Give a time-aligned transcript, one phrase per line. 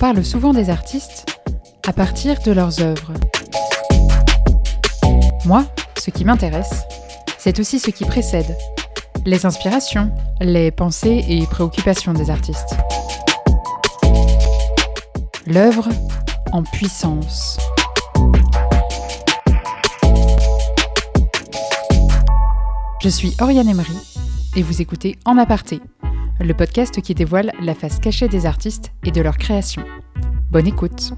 [0.00, 1.26] parle souvent des artistes
[1.86, 3.12] à partir de leurs œuvres.
[5.44, 5.66] Moi,
[5.98, 6.84] ce qui m'intéresse,
[7.36, 8.56] c'est aussi ce qui précède,
[9.26, 12.76] les inspirations, les pensées et préoccupations des artistes.
[15.46, 15.90] L'œuvre
[16.52, 17.58] en puissance.
[23.02, 23.98] Je suis Oriane Emery
[24.56, 25.82] et vous écoutez En aparté,
[26.44, 29.84] le podcast qui dévoile la face cachée des artistes et de leur création.
[30.50, 31.12] Bonne écoute.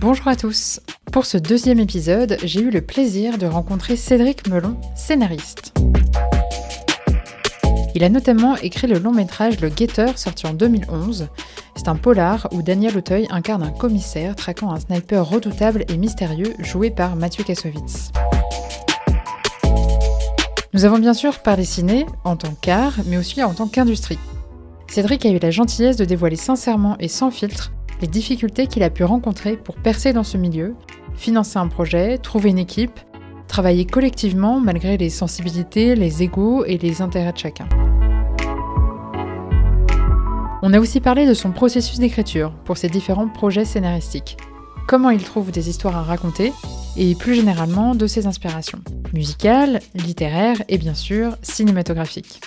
[0.00, 0.80] Bonjour à tous.
[1.12, 5.74] Pour ce deuxième épisode, j'ai eu le plaisir de rencontrer Cédric Melon, scénariste.
[7.94, 11.28] Il a notamment écrit le long métrage Le Guetteur, sorti en 2011.
[11.82, 16.54] C'est un polar où Daniel Auteuil incarne un commissaire traquant un sniper redoutable et mystérieux
[16.60, 18.12] joué par Mathieu Kassovitz.
[20.72, 24.20] Nous avons bien sûr parlé ciné, en tant qu'art, mais aussi en tant qu'industrie.
[24.86, 28.90] Cédric a eu la gentillesse de dévoiler sincèrement et sans filtre les difficultés qu'il a
[28.90, 30.76] pu rencontrer pour percer dans ce milieu,
[31.16, 33.00] financer un projet, trouver une équipe,
[33.48, 37.66] travailler collectivement malgré les sensibilités, les égaux et les intérêts de chacun.
[40.64, 44.36] On a aussi parlé de son processus d'écriture pour ses différents projets scénaristiques,
[44.86, 46.52] comment il trouve des histoires à raconter
[46.96, 48.78] et plus généralement de ses inspirations,
[49.12, 52.40] musicales, littéraires et bien sûr cinématographiques.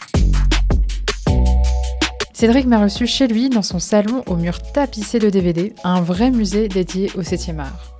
[2.31, 6.31] Cédric m'a reçu chez lui dans son salon au mur tapissé de DVD, un vrai
[6.31, 7.99] musée dédié au 7e art.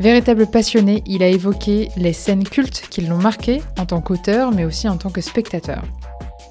[0.00, 4.66] Véritable passionné, il a évoqué les scènes cultes qui l'ont marqué en tant qu'auteur mais
[4.66, 5.82] aussi en tant que spectateur.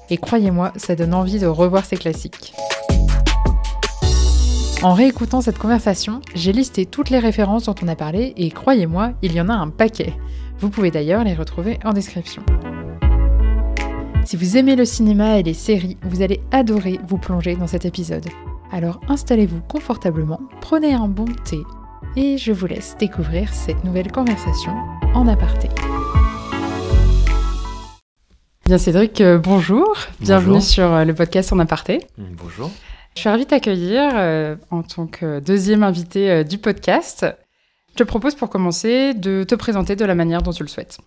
[0.08, 2.52] Et croyez-moi, ça donne envie de revoir ces classiques.
[4.82, 9.12] En réécoutant cette conversation, j'ai listé toutes les références dont on a parlé et croyez-moi,
[9.20, 10.14] il y en a un paquet.
[10.58, 12.42] Vous pouvez d'ailleurs les retrouver en description.
[14.24, 17.84] Si vous aimez le cinéma et les séries, vous allez adorer vous plonger dans cet
[17.84, 18.24] épisode.
[18.72, 21.58] Alors installez-vous confortablement, prenez un bon thé
[22.16, 24.72] et je vous laisse découvrir cette nouvelle conversation
[25.12, 25.68] en aparté.
[28.64, 29.94] Bien Cédric, euh, bonjour.
[30.20, 32.06] Bienvenue sur euh, le podcast en aparté.
[32.16, 32.70] Bonjour.
[33.14, 37.26] Je suis ravie de t'accueillir euh, en tant que deuxième invité du podcast.
[37.92, 40.98] Je te propose pour commencer de te présenter de la manière dont tu le souhaites.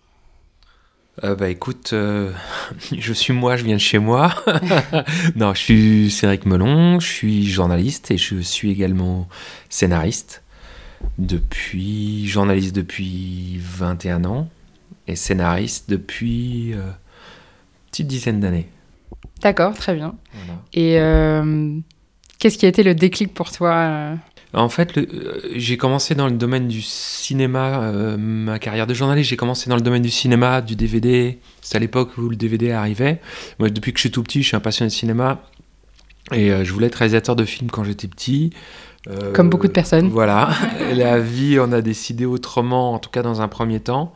[1.22, 2.32] Euh, bah écoute, euh,
[2.98, 4.34] je suis moi, je viens de chez moi.
[5.36, 9.28] non, je suis Cédric Melon, je suis journaliste et je suis également
[9.68, 10.42] scénariste.
[11.18, 14.48] Depuis, journaliste depuis 21 ans
[15.06, 18.68] et scénariste depuis euh, une petite dizaine d'années.
[19.42, 20.14] D'accord, très bien.
[20.72, 20.98] Et
[22.38, 24.16] qu'est-ce qui a été le déclic pour toi
[24.54, 29.30] en fait, euh, j'ai commencé dans le domaine du cinéma, euh, ma carrière de journaliste,
[29.30, 31.38] j'ai commencé dans le domaine du cinéma, du DVD.
[31.60, 33.20] C'est à l'époque où le DVD arrivait.
[33.58, 35.42] Moi, depuis que je suis tout petit, je suis un passionné de cinéma.
[36.32, 38.50] Et euh, je voulais être réalisateur de films quand j'étais petit.
[39.34, 40.08] Comme beaucoup de personnes.
[40.08, 40.48] Voilà.
[40.94, 44.14] La vie, on a décidé autrement, en tout cas dans un premier temps.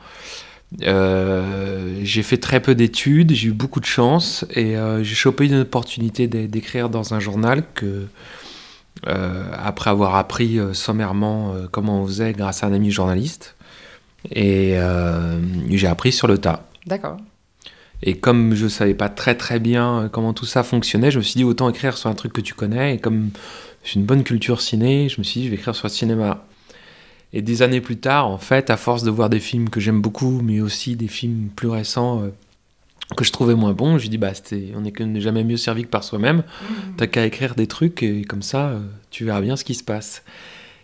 [0.80, 6.26] J'ai fait très peu d'études, j'ai eu beaucoup de chance et j'ai chopé une opportunité
[6.26, 8.06] d'écrire dans un journal que
[9.06, 13.54] euh, après avoir appris euh, sommairement euh, comment on faisait grâce à un ami journaliste.
[14.32, 14.76] Et
[15.70, 16.68] j'ai appris sur le tas.
[16.86, 17.18] D'accord.
[18.02, 21.22] Et comme je ne savais pas très très bien comment tout ça fonctionnait, je me
[21.22, 22.94] suis dit autant écrire sur un truc que tu connais.
[22.96, 23.30] Et comme
[23.84, 26.44] j'ai une bonne culture ciné, je me suis dit je vais écrire sur le cinéma.
[27.32, 30.00] Et des années plus tard, en fait, à force de voir des films que j'aime
[30.00, 32.22] beaucoup, mais aussi des films plus récents
[33.16, 33.98] que je trouvais moins bon.
[33.98, 34.32] Je dis bah
[34.74, 36.38] on n'est jamais mieux servi que par soi-même.
[36.38, 36.74] Mmh.
[36.96, 38.80] T'as qu'à écrire des trucs et comme ça, euh,
[39.10, 40.22] tu verras bien ce qui se passe.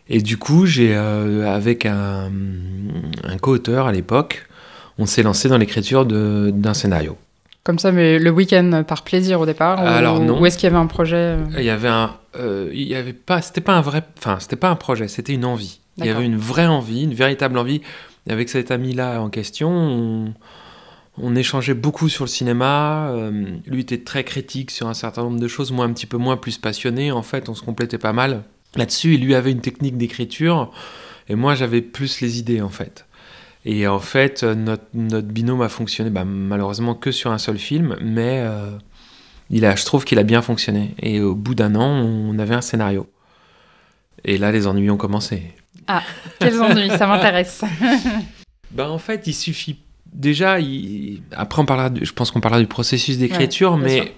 [0.09, 2.31] Et du coup, j'ai euh, avec un,
[3.22, 4.47] un co-auteur à l'époque,
[4.99, 7.16] on s'est lancé dans l'écriture d'un scénario.
[7.65, 10.39] Comme ça, mais le week-end par plaisir au départ Alors non.
[10.41, 13.15] Ou est-ce qu'il y avait un projet euh Il y avait un, il y avait
[13.15, 15.81] pas, c'était pas un vrai, enfin c'était pas un projet, c'était une envie.
[15.97, 17.81] Il y avait une vraie envie, une véritable envie.
[18.27, 20.35] Et avec cet ami-là en question, on,
[21.19, 23.09] on échangeait beaucoup sur le cinéma.
[23.11, 26.17] Euh, lui était très critique sur un certain nombre de choses, moi un petit peu
[26.17, 27.12] moins, plus passionné.
[27.12, 28.43] En fait, on se complétait pas mal
[28.77, 29.15] là-dessus.
[29.15, 30.73] Il lui avait une technique d'écriture
[31.29, 33.06] et moi j'avais plus les idées en fait.
[33.64, 34.84] Et en fait, notre,
[35.26, 38.70] binôme a fonctionné bah, malheureusement que sur un seul film, mais euh,
[39.50, 40.94] il a, je trouve qu'il a bien fonctionné.
[41.00, 43.08] Et au bout d'un an, on avait un scénario.
[44.25, 45.43] Et là, les ennuis ont commencé.
[45.87, 46.02] Ah,
[46.38, 47.64] quels ennuis Ça m'intéresse.
[48.70, 49.78] bah, en fait, il suffit
[50.14, 50.58] déjà,
[51.32, 54.14] après, on parlera je pense qu'on parlera du processus d'écriture, mais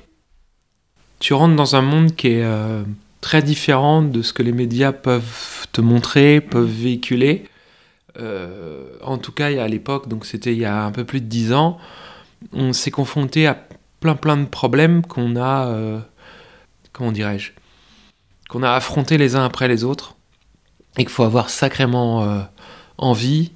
[1.19, 2.82] tu rentres dans un monde qui est euh,
[3.20, 7.44] très différent de ce que les médias peuvent te montrer, peuvent véhiculer.
[9.03, 11.53] En tout cas à l'époque, donc c'était il y a un peu plus de dix
[11.53, 11.79] ans,
[12.53, 13.59] on s'est confronté à
[14.01, 16.01] plein plein de problèmes qu'on a,
[16.93, 17.53] comment dirais-je,
[18.49, 20.17] qu'on a affrontés les uns après les autres,
[20.97, 22.47] et qu'il faut avoir sacrément
[22.99, 23.53] envie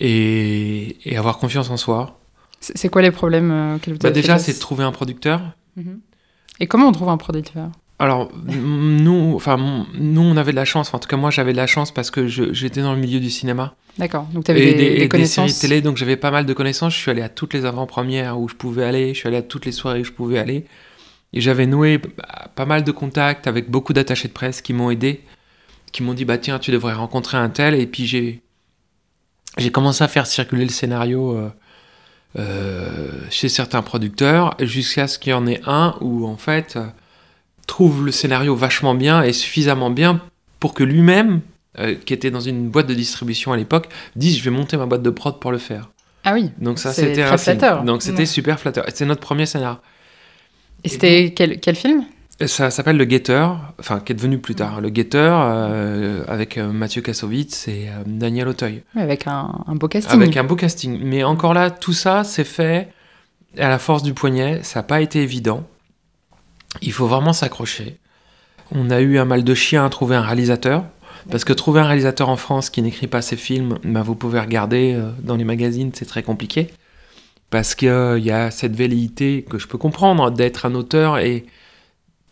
[0.00, 2.18] et, avoir confiance en soi.
[2.60, 5.40] C'est quoi les problèmes euh, vous bah Déjà, c'est de trouver un producteur.
[5.76, 6.00] Mhm.
[6.58, 7.70] Et comment on trouve un producteur?
[7.98, 10.92] Alors, nous, enfin, nous, on avait de la chance.
[10.92, 13.30] en tout cas, moi, j'avais de la chance parce que j'étais dans le milieu du
[13.30, 13.74] cinéma.
[13.98, 14.26] D'accord.
[14.34, 15.52] Donc, tu avais des, des, connaissances.
[15.52, 16.94] séries télé, donc j'avais pas mal de connaissances.
[16.94, 19.14] Je suis allé à toutes les avant-premières où je pouvais aller.
[19.14, 20.66] Je suis allé à toutes les soirées où je pouvais aller.
[21.32, 21.98] Et j'avais noué
[22.54, 25.22] pas mal de contacts avec beaucoup d'attachés de presse qui m'ont aidé,
[25.90, 27.74] qui m'ont dit bah tiens, tu devrais rencontrer un tel.
[27.74, 28.42] Et puis j'ai
[29.56, 31.48] j'ai commencé à faire circuler le scénario euh,
[32.38, 36.78] euh, chez certains producteurs jusqu'à ce qu'il y en ait un où en fait
[37.66, 40.20] trouve le scénario vachement bien et suffisamment bien
[40.60, 41.40] pour que lui-même,
[42.06, 45.02] qui était dans une boîte de distribution à l'époque, dise je vais monter ma boîte
[45.02, 45.90] de prod pour le faire.
[46.24, 46.50] Ah oui.
[46.58, 47.84] Donc ça c'était un flatteur.
[47.84, 48.84] Donc c'était super flatteur.
[48.88, 49.78] C'était notre premier scénario.
[50.84, 52.04] Et c'était quel, quel film?
[52.44, 56.70] Ça s'appelle Le Guetteur, enfin qui est devenu plus tard Le Guetteur euh, avec euh,
[56.70, 58.82] Mathieu Kassovitz et euh, Daniel Auteuil.
[58.94, 60.14] avec un, beau casting.
[60.14, 61.00] Avec un beau casting.
[61.02, 62.88] Mais encore là, tout ça, c'est fait
[63.56, 64.60] à la force du poignet.
[64.64, 65.64] Ça n'a pas été évident.
[66.82, 67.98] Il faut vraiment s'accrocher.
[68.72, 70.84] On a eu un mal de chien à trouver un réalisateur.
[71.30, 74.38] Parce que trouver un réalisateur en France qui n'écrit pas ses films, bah, vous pouvez
[74.38, 76.68] regarder dans les magazines, c'est très compliqué.
[77.50, 77.88] Parce qu'il
[78.18, 81.46] y a cette velléité que je peux comprendre d'être un auteur et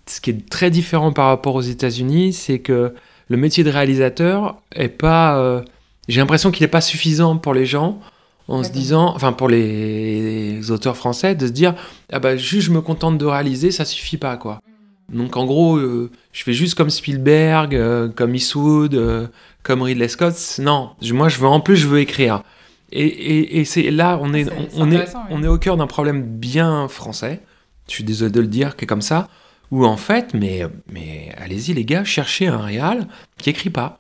[0.07, 2.95] ce qui est très différent par rapport aux États-Unis, c'est que
[3.29, 5.39] le métier de réalisateur est pas.
[5.39, 5.63] Euh,
[6.09, 8.01] j'ai l'impression qu'il n'est pas suffisant pour les gens
[8.49, 11.75] en se disant, enfin pour les auteurs français, de se dire
[12.13, 14.61] ah bah juste je me contente de réaliser, ça suffit pas quoi.
[15.09, 15.17] Mm.
[15.19, 19.31] Donc en gros, euh, je fais juste comme Spielberg, euh, comme Eastwood,
[19.63, 20.35] comme Ridley Scott.
[20.59, 22.43] Non, moi je veux en plus je veux écrire.
[22.93, 24.47] Et, et, c'est là on est,
[24.77, 27.41] on, est, on est au cœur d'un problème bien français.
[27.89, 29.29] Je suis désolé de le dire, qui est comme ça
[29.75, 33.09] ou en fait, mais, mais allez-y les gars, cherchez un réal
[33.39, 33.99] qui écrit pas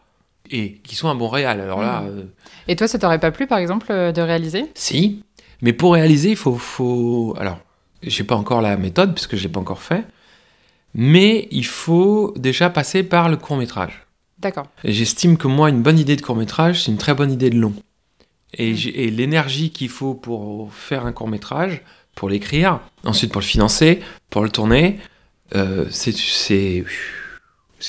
[0.50, 1.61] et qui soit un bon réal.
[1.61, 2.00] Alors là.
[2.00, 2.19] Hmm.
[2.19, 2.23] Euh,
[2.69, 4.67] et toi, ça t'aurait pas plu, par exemple, euh, de réaliser?
[4.75, 5.23] Si,
[5.62, 7.35] mais pour réaliser, il faut, faut.
[7.38, 7.58] Alors,
[8.02, 10.05] j'ai pas encore la méthode puisque je l'ai pas encore fait,
[10.94, 14.06] mais il faut déjà passer par le court métrage.
[14.38, 14.67] D'accord.
[14.85, 17.58] J'estime que moi, une bonne idée de court métrage, c'est une très bonne idée de
[17.58, 17.75] long.
[18.52, 21.82] Et, et l'énergie qu'il faut pour faire un court métrage,
[22.14, 24.00] pour l'écrire, ensuite pour le financer,
[24.31, 25.00] pour le tourner,
[25.55, 26.85] euh, c'est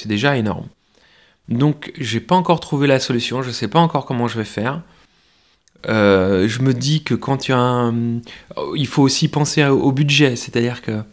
[0.06, 0.68] déjà énorme.
[1.50, 4.82] Donc, j'ai pas encore trouvé la solution, je sais pas encore comment je vais faire.
[5.88, 8.22] Euh, je me dis que quand il y a un.
[8.76, 11.04] Il faut aussi penser au budget, c'est-à-dire que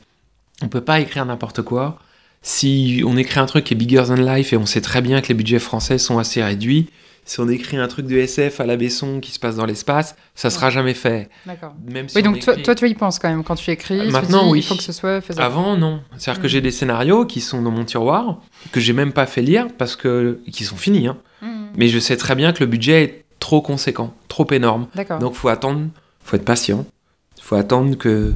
[0.63, 1.99] on peut pas écrire n'importe quoi.
[2.41, 5.21] Si on écrit un truc qui est bigger than life et on sait très bien
[5.21, 6.89] que les budgets français sont assez réduits,
[7.25, 10.17] si on écrit un truc de SF à la Besson qui se passe dans l'espace,
[10.35, 11.29] ça sera jamais fait.
[11.47, 11.75] D'accord.
[12.15, 14.11] oui, donc toi, toi, tu y penses quand même quand tu écris.
[14.11, 14.59] Maintenant, oui.
[14.59, 15.45] Il faut que ce soit faisable.
[15.45, 16.01] Avant, non.
[16.17, 18.41] C'est-à-dire que j'ai des scénarios qui sont dans mon tiroir
[18.73, 21.07] que j'ai même pas fait lire parce que qui sont finis.
[21.07, 21.17] Hein.
[21.43, 21.67] Mmh.
[21.77, 24.89] Mais je sais très bien que le budget est trop conséquent, trop énorme.
[25.21, 25.89] Donc faut attendre,
[26.25, 26.87] faut être patient.
[27.41, 28.35] Faut attendre que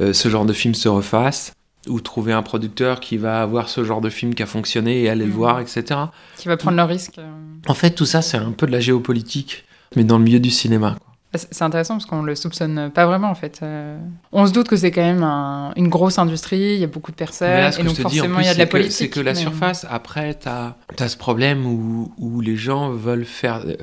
[0.00, 1.52] euh, ce genre de film se refasse
[1.88, 5.08] ou trouver un producteur qui va avoir ce genre de film qui a fonctionné et
[5.08, 5.34] aller le mm.
[5.34, 6.00] voir, etc.
[6.36, 7.18] Qui va prendre le risque.
[7.18, 7.30] Euh.
[7.66, 9.64] En fait, tout ça, c'est un peu de la géopolitique,
[9.96, 10.96] mais dans le milieu du cinéma.
[11.32, 13.60] Bah, c'est intéressant parce qu'on le soupçonne pas vraiment en fait.
[13.62, 13.98] Euh.
[14.32, 15.24] On se doute que c'est quand même
[15.76, 18.54] une grosse industrie, il y a beaucoup de personnes, et donc forcément il y a
[18.54, 18.92] de la politique.
[18.92, 20.76] C'est que la surface, après, tu as,
[21.08, 23.62] ce problème où, où, les gens veulent faire.
[23.66, 23.74] Euh,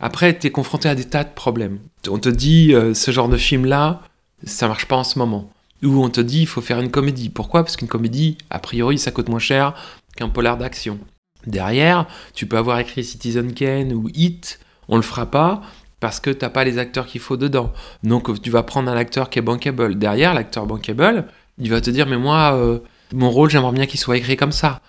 [0.00, 1.80] après, tu es confronté à des tas de problèmes.
[2.08, 4.02] On te dit, ce genre de film-là,
[4.44, 5.50] ça marche pas en ce moment
[5.82, 7.28] où on te dit il faut faire une comédie.
[7.28, 7.62] Pourquoi?
[7.64, 9.74] Parce qu'une comédie, a priori, ça coûte moins cher
[10.16, 10.98] qu'un polar d'action.
[11.46, 15.62] Derrière, tu peux avoir écrit Citizen Kane ou Hit, on le fera pas
[16.00, 17.72] parce que t'as pas les acteurs qu'il faut dedans.
[18.02, 19.98] Donc tu vas prendre un acteur qui est bankable.
[19.98, 21.26] Derrière, l'acteur bankable,
[21.58, 22.78] il va te dire mais moi, euh,
[23.12, 24.80] mon rôle, j'aimerais bien qu'il soit écrit comme ça.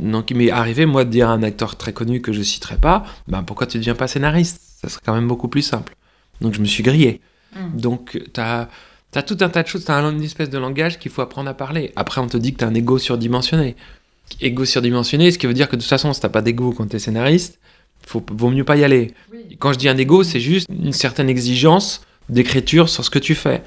[0.00, 2.76] Donc il m'est arrivé moi de dire à un acteur très connu que je citerai
[2.76, 4.60] pas, ben pourquoi tu deviens pas scénariste?
[4.80, 5.94] Ça serait quand même beaucoup plus simple.
[6.40, 7.20] Donc je me suis grillé.
[7.54, 7.78] Hmm.
[7.78, 8.68] Donc tu as
[9.16, 11.54] T'as tout un tas de choses, t'as une espèce de langage qu'il faut apprendre à
[11.54, 11.90] parler.
[11.96, 13.74] Après, on te dit que t'as un ego surdimensionné.
[14.42, 16.86] Ego surdimensionné, ce qui veut dire que de toute façon, si t'as pas d'ego quand
[16.86, 17.58] t'es scénariste,
[18.06, 19.14] faut, vaut mieux pas y aller.
[19.58, 23.34] Quand je dis un ego, c'est juste une certaine exigence d'écriture sur ce que tu
[23.34, 23.62] fais.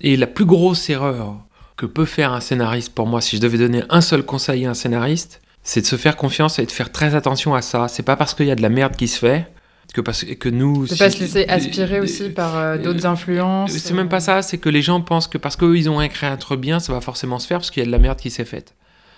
[0.00, 1.36] Et la plus grosse erreur
[1.76, 4.70] que peut faire un scénariste, pour moi, si je devais donner un seul conseil à
[4.70, 7.86] un scénariste, c'est de se faire confiance et de faire très attention à ça.
[7.86, 9.46] C'est pas parce qu'il y a de la merde qui se fait
[9.94, 13.94] que parce que nous ne pas se laisser aspirer aussi par euh, d'autres influences c'est
[13.94, 16.36] même pas ça c'est que les gens pensent que parce qu'eux ils ont écrit un
[16.36, 18.30] truc bien ça va forcément se faire parce qu'il y a de la merde qui
[18.30, 18.74] s'est faite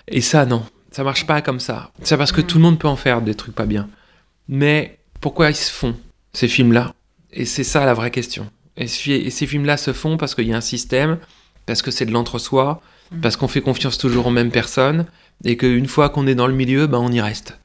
[0.06, 2.46] et ça non ça marche pas comme ça c'est parce que mm.
[2.46, 3.88] tout le monde peut en faire des trucs pas bien
[4.48, 5.96] mais pourquoi ils se font
[6.32, 6.94] ces films-là?
[7.32, 8.48] Et c'est ça la vraie question.
[8.76, 11.18] Et, ces films-là se font parce qu'il y a un système,
[11.64, 12.80] parce que c'est de l'entre-soi,
[13.10, 13.20] mm.
[13.20, 15.06] parce qu'on fait confiance toujours aux mêmes personnes,
[15.44, 17.58] et qu'une fois qu'on est dans le milieu, ben, on y reste.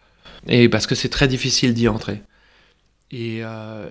[0.48, 2.22] Et parce que c'est très difficile d'y entrer.
[3.12, 3.90] Et euh,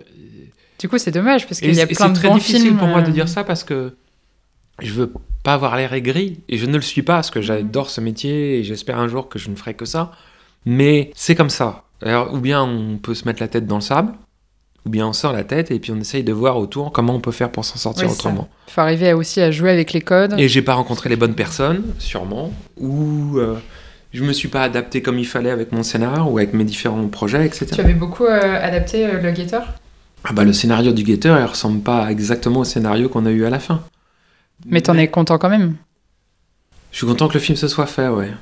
[0.78, 3.02] du coup, c'est dommage parce qu'il y a plein de C'est très difficile pour moi
[3.02, 3.94] de dire ça parce que
[4.80, 5.12] je veux
[5.42, 8.58] pas avoir l'air aigri et je ne le suis pas parce que j'adore ce métier
[8.58, 10.12] et j'espère un jour que je ne ferai que ça.
[10.64, 11.84] Mais c'est comme ça.
[12.02, 14.12] Alors, ou bien on peut se mettre la tête dans le sable,
[14.86, 17.20] ou bien on sort la tête et puis on essaye de voir autour comment on
[17.20, 18.48] peut faire pour s'en sortir autrement.
[18.68, 20.34] Il faut arriver aussi à jouer avec les codes.
[20.38, 23.56] Et j'ai pas rencontré les bonnes personnes, sûrement, ou euh,
[24.12, 27.06] je me suis pas adapté comme il fallait avec mon scénar ou avec mes différents
[27.08, 27.66] projets, etc.
[27.72, 29.62] Tu avais beaucoup euh, adapté euh, le Gator
[30.24, 33.44] ah bah, Le scénario du Gator, il ressemble pas exactement au scénario qu'on a eu
[33.44, 33.82] à la fin.
[34.66, 35.76] Mais t'en es content quand même
[36.90, 38.32] Je suis content que le film se soit fait, ouais.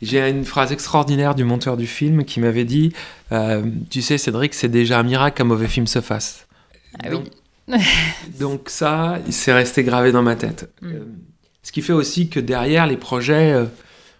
[0.00, 2.92] J'ai une phrase extraordinaire du monteur du film qui m'avait dit
[3.30, 6.48] euh, Tu sais, Cédric, c'est déjà un miracle qu'un mauvais film se fasse.
[7.04, 7.26] Ah donc,
[7.68, 7.78] oui.
[8.40, 10.72] donc, ça, c'est resté gravé dans ma tête.
[10.80, 10.96] Mm.
[11.62, 13.66] Euh, ce qui fait aussi que derrière, les projets euh,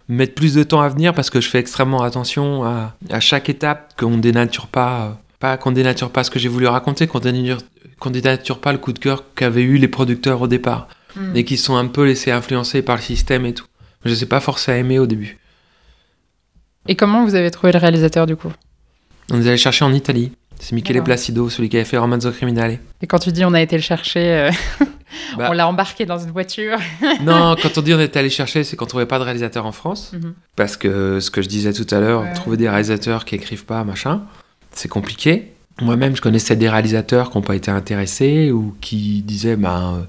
[0.07, 3.49] mettent plus de temps à venir parce que je fais extrêmement attention à, à chaque
[3.49, 7.59] étape, qu'on dénature pas, pas qu'on dénature pas ce que j'ai voulu raconter, qu'on dénature,
[7.99, 11.35] qu'on dénature pas le coup de cœur qu'avaient eu les producteurs au départ mm.
[11.35, 13.65] et qui sont un peu laissés influencer par le système et tout.
[14.05, 15.37] Je ne sais pas forcé à aimer au début.
[16.87, 18.51] Et comment vous avez trouvé le réalisateur du coup?
[19.31, 20.33] On est allé chercher en Italie.
[20.59, 22.79] C'est Michele Placido, celui qui avait fait Romanzo Criminale.
[23.01, 24.51] Et quand tu dis on a été le chercher, euh,
[25.37, 25.47] bah.
[25.49, 26.77] on l'a embarqué dans une voiture
[27.21, 29.71] Non, quand on dit on est allé chercher, c'est qu'on trouvait pas de réalisateur en
[29.71, 30.11] France.
[30.13, 30.33] Mhm.
[30.55, 33.83] Parce que ce que je disais tout à l'heure, trouver des réalisateurs qui écrivent pas,
[33.83, 34.21] machin,
[34.71, 35.53] c'est compliqué.
[35.81, 40.05] Moi-même, je connaissais des réalisateurs qui n'ont pas été intéressés ou qui disaient ben,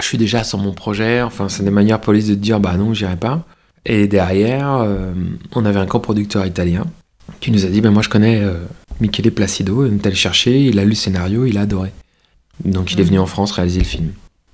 [0.00, 1.22] je suis déjà sur mon projet.
[1.22, 3.44] Enfin, c'est des manières police de dire bah non, j'irai pas.
[3.84, 5.12] Et derrière, euh,
[5.52, 6.84] on avait un coproducteur italien
[7.40, 8.54] qui nous a dit ben moi je connais euh,
[9.00, 11.92] Michele Placido, il est allé chercher, il a lu le scénario, il a adoré.
[12.64, 14.12] Donc il est venu en France réaliser le film.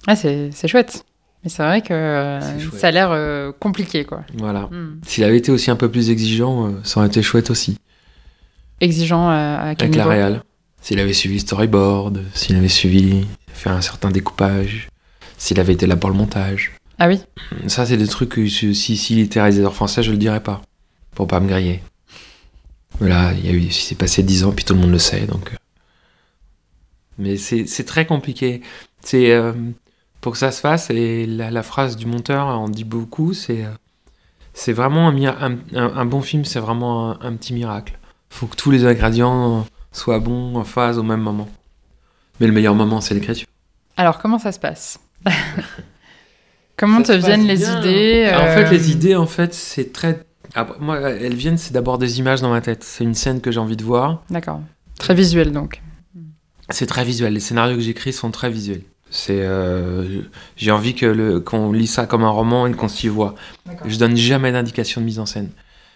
[0.09, 1.05] Ah, c'est chouette.
[1.45, 4.25] Mais c'est vrai que euh, ça a l'air compliqué, quoi.
[4.35, 4.62] Voilà.
[4.62, 4.99] Hmm.
[5.07, 7.79] S'il avait été aussi un peu plus exigeant, ça aurait été chouette aussi.
[8.81, 10.43] Exigeant à quel Avec la réal.
[10.81, 14.88] S'il avait suivi storyboard, s'il avait suivi, faire un certain découpage,
[15.37, 16.73] s'il avait été là pour le montage.
[16.99, 17.21] Ah oui
[17.67, 20.62] Ça, c'est des trucs que si s'il était réalisateur français, je le dirais pas.
[21.15, 21.83] Pour pas me griller.
[22.99, 25.27] Voilà, il y a eu, s'est passé dix ans, puis tout le monde le sait,
[25.27, 25.53] donc.
[25.53, 25.57] Euh.
[27.19, 28.62] Mais c'est très compliqué.
[29.00, 29.53] C'est euh,
[30.21, 33.35] pour que ça se fasse, et la, phrase du monteur en dit beaucoup.
[33.35, 33.71] C'est euh,
[34.55, 37.97] c'est vraiment un, un, bon film, c'est vraiment un, un, petit miracle.
[38.29, 41.49] Faut que tous les ingrédients soient bons en phase au même moment.
[42.41, 43.47] Mais le meilleur moment, c'est l'écriture.
[43.97, 44.99] Alors, comment ça se passe?
[46.77, 50.25] Comment te viennent les idées En fait, les euh, idées, en fait, c'est très.
[50.79, 52.85] moi, elles viennent, c'est d'abord des images dans ma tête.
[52.85, 54.23] C'est une scène que j'ai envie de voir.
[54.31, 54.61] D'accord.
[54.97, 55.83] Très visuel, donc.
[56.71, 57.33] C'est très visuel.
[57.33, 58.83] Les scénarios que j'écris sont très visuels.
[59.11, 60.23] C'est, euh,
[60.57, 63.35] j'ai envie que le, qu'on lit ça comme un roman et qu'on s'y voit.
[63.87, 65.50] Je donne jamais d'indication de mise en scène.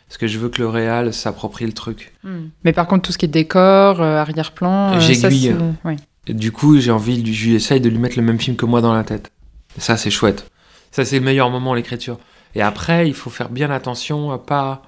[0.09, 2.13] Parce que je veux que le réal s'approprie le truc.
[2.23, 2.49] Hmm.
[2.65, 5.55] Mais par contre, tout ce qui est décor, euh, arrière-plan, j'aiguille.
[5.85, 5.97] Oui.
[6.29, 9.05] Du coup, j'ai envie, j'essaye de lui mettre le même film que moi dans la
[9.05, 9.31] tête.
[9.79, 10.51] Ça, c'est chouette.
[10.91, 12.19] Ça, c'est le meilleur moment, l'écriture.
[12.55, 14.83] Et après, il faut faire bien attention à pas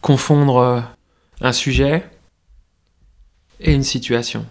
[0.00, 0.80] confondre euh,
[1.40, 2.08] un sujet
[3.60, 4.46] et une situation.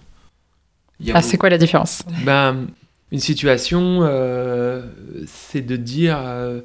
[1.14, 2.04] Ah, c'est quoi la différence?
[2.26, 2.68] Ben,
[3.12, 4.84] Une situation, euh,
[5.28, 6.18] c'est de dire.
[6.20, 6.62] Euh,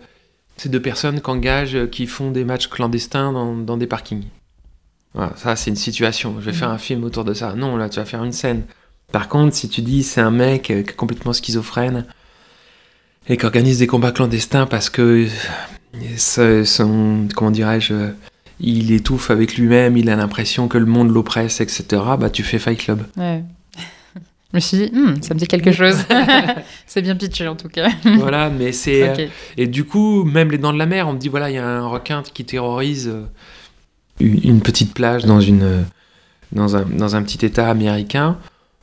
[0.56, 4.22] c'est deux personnes qui engagent, qui font des matchs clandestins dans, des parkings.
[5.12, 6.36] Voilà, ça, c'est une situation.
[6.38, 7.54] Je vais faire un film autour de ça.
[7.54, 8.62] Non, là, tu vas faire une scène.
[9.10, 12.06] Par contre, si tu dis c'est un mec complètement schizophrène
[13.28, 15.26] et qui organise des combats clandestins parce que
[16.16, 18.10] son, comment dirais-je,
[18.60, 21.84] il étouffe avec lui-même, il a l'impression que le monde l'oppresse, etc.
[22.18, 23.04] Bah tu fais Fight Club.
[23.16, 23.44] Ouais.
[24.54, 25.96] Je me suis dit, hmm, ça me dit quelque chose.
[26.86, 27.88] c'est bien pitché en tout cas.
[28.18, 28.94] voilà, mais c'est.
[29.04, 31.54] Euh, et du coup, même les dents de la mer, on me dit voilà, il
[31.54, 33.24] y a un requin qui terrorise euh,
[34.20, 35.84] une petite plage dans, une,
[36.52, 38.38] dans, un, dans un petit état américain.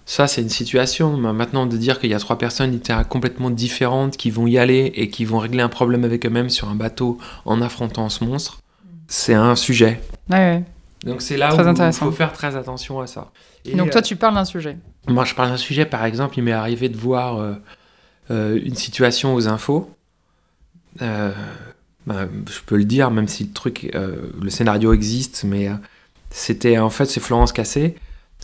[0.06, 1.16] Ça, c'est une situation.
[1.18, 5.10] Maintenant, de dire qu'il y a trois personnes complètement différentes qui vont y aller et
[5.10, 8.60] qui vont régler un problème avec eux-mêmes sur un bateau en affrontant ce monstre,
[9.08, 10.02] c'est un sujet.
[10.30, 10.64] Ouais,
[11.06, 13.32] Donc c'est là où il faut faire très attention à ça.
[13.74, 14.78] Donc toi, euh, tu parles d'un sujet.
[15.08, 15.86] Moi, je parle d'un sujet.
[15.86, 17.54] Par exemple, il m'est arrivé de voir euh,
[18.30, 19.90] euh, une situation aux infos.
[21.00, 25.70] Ben, je peux le dire, même si le truc, le scénario existe, mais
[26.32, 27.96] c'était en fait c'est Florence Cassé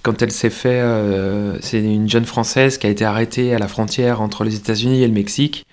[0.04, 3.68] quand elle s'est fait, euh, c'est une jeune française qui a été arrêtée à la
[3.68, 5.66] frontière entre les États-Unis et le Mexique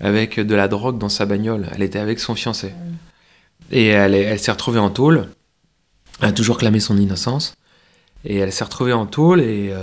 [0.00, 1.68] avec de la drogue dans sa bagnole.
[1.74, 2.72] Elle était avec son fiancé.
[3.70, 5.28] Et elle, elle s'est retrouvée en tôle.
[6.20, 7.54] Elle a toujours clamé son innocence.
[8.24, 9.74] Et elle s'est retrouvée en tôle et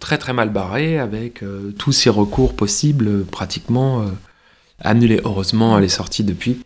[0.00, 1.42] très très mal barrée avec
[1.78, 4.04] tous ses recours possibles pratiquement
[4.80, 5.20] annulés.
[5.24, 6.62] Heureusement, elle est sortie depuis.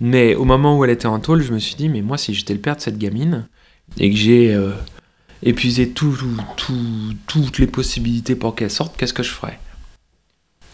[0.00, 2.34] Mais au moment où elle était en tôle, je me suis dit, mais moi, si
[2.34, 3.46] j'étais le père de cette gamine
[3.98, 4.58] et que j'ai
[5.42, 6.16] épuisé tout,
[7.26, 9.60] toutes les possibilités pour qu'elle sorte, qu'est-ce que je ferais?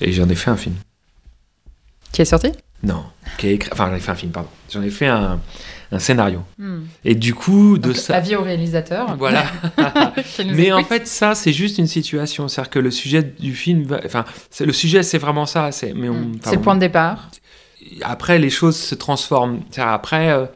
[0.01, 0.75] Et j'en ai fait un film.
[2.11, 2.53] Qui est sorti?
[2.83, 3.05] Non,
[3.39, 3.71] qui est écrit...
[3.73, 4.49] enfin j'en ai fait un film, pardon.
[4.71, 5.41] J'en ai fait un,
[5.93, 6.41] un scénario.
[6.59, 6.83] Hmm.
[7.05, 8.17] Et du coup, de ça...
[8.17, 9.17] Avis au réalisateur.
[9.17, 9.45] Voilà.
[10.47, 12.49] Mais en fait, ça, c'est juste une situation.
[12.49, 13.85] C'est-à-dire que le sujet du film...
[13.85, 14.01] Va...
[14.05, 14.25] Enfin,
[14.61, 15.73] le sujet, c'est vraiment ça.
[15.73, 16.39] C'est mais hmm.
[16.53, 17.31] le point de départ.
[18.03, 19.61] Après, les choses se transforment.
[19.77, 20.31] Après...
[20.31, 20.47] Euh,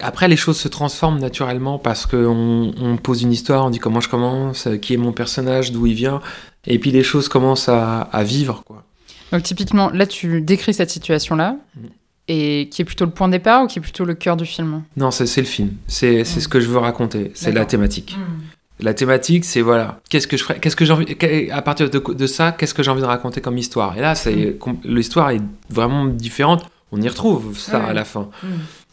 [0.00, 4.00] après, les choses se transforment naturellement parce qu'on on pose une histoire, on dit comment
[4.00, 6.22] je commence, qui est mon personnage, d'où il vient,
[6.66, 8.62] et puis les choses commencent à, à vivre.
[8.64, 8.84] Quoi.
[9.32, 11.86] Donc typiquement, là, tu décris cette situation-là, mm.
[12.28, 14.46] Et qui est plutôt le point de départ ou qui est plutôt le cœur du
[14.46, 15.72] film Non, c'est le film.
[15.86, 16.24] C'est mm.
[16.24, 17.30] ce que je veux raconter.
[17.34, 18.16] C'est la thématique.
[18.18, 18.56] Mm.
[18.80, 21.16] La thématique, c'est voilà, qu'est-ce que je ferais, qu'est-ce que j'ai envie,
[21.50, 23.96] à partir de, de ça, qu'est-ce que j'ai envie de raconter comme histoire?
[23.96, 25.40] Et là, c'est l'histoire est
[25.70, 26.66] vraiment différente.
[26.92, 28.28] On y retrouve ça à la fin.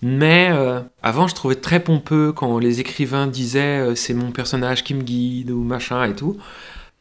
[0.02, 4.84] Mais euh, avant, je trouvais très pompeux quand les écrivains disaient euh, c'est mon personnage
[4.84, 6.38] qui me guide ou machin et tout.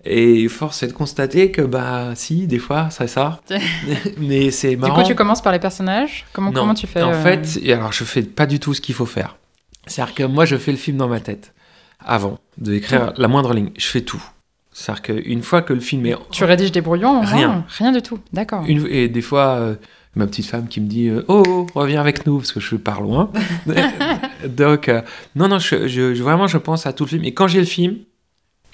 [0.04, 3.40] Et force est de constater que, bah, si, des fois, ça ça.
[4.18, 4.96] Mais c'est marrant.
[4.96, 6.26] Du coup, tu commences par les personnages?
[6.32, 8.94] Comment, comment tu fais En euh, fait, alors, je fais pas du tout ce qu'il
[8.94, 9.36] faut faire.
[9.86, 11.54] C'est-à-dire que moi, je fais le film dans ma tête
[12.04, 13.70] avant d'écrire la moindre ligne.
[13.78, 14.22] Je fais tout.
[14.72, 16.16] C'est-à-dire qu'une fois que le film est.
[16.32, 17.64] Tu rédiges des brouillons Rien.
[17.68, 18.18] rien du tout.
[18.32, 18.64] D'accord.
[18.66, 19.74] Et des fois, euh,
[20.16, 22.74] ma petite femme qui me dit euh, oh, oh, reviens avec nous, parce que je
[22.74, 23.30] pars loin.
[24.48, 24.90] Donc,
[25.36, 27.24] non, non, je, je, vraiment, je pense à tout le film.
[27.24, 27.98] Et quand j'ai le film,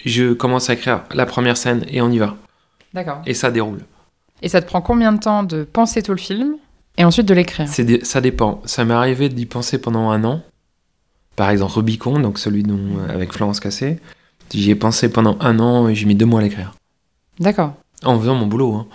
[0.04, 2.36] je commence à écrire la première scène et on y va.
[2.94, 3.22] D'accord.
[3.26, 3.80] Et ça déroule.
[4.42, 6.56] Et ça te prend combien de temps de penser tout le film
[6.96, 8.62] et ensuite de l'écrire Ça dépend.
[8.64, 10.42] Ça m'est arrivé d'y penser pendant un an.
[11.36, 14.00] Par exemple, Rubicon, donc celui dont, avec Florence Cassé.
[14.52, 16.72] J'y ai pensé pendant un an et j'ai mis deux mois à l'écrire.
[17.38, 17.74] D'accord.
[18.04, 18.74] En faisant mon boulot.
[18.74, 18.86] Hein.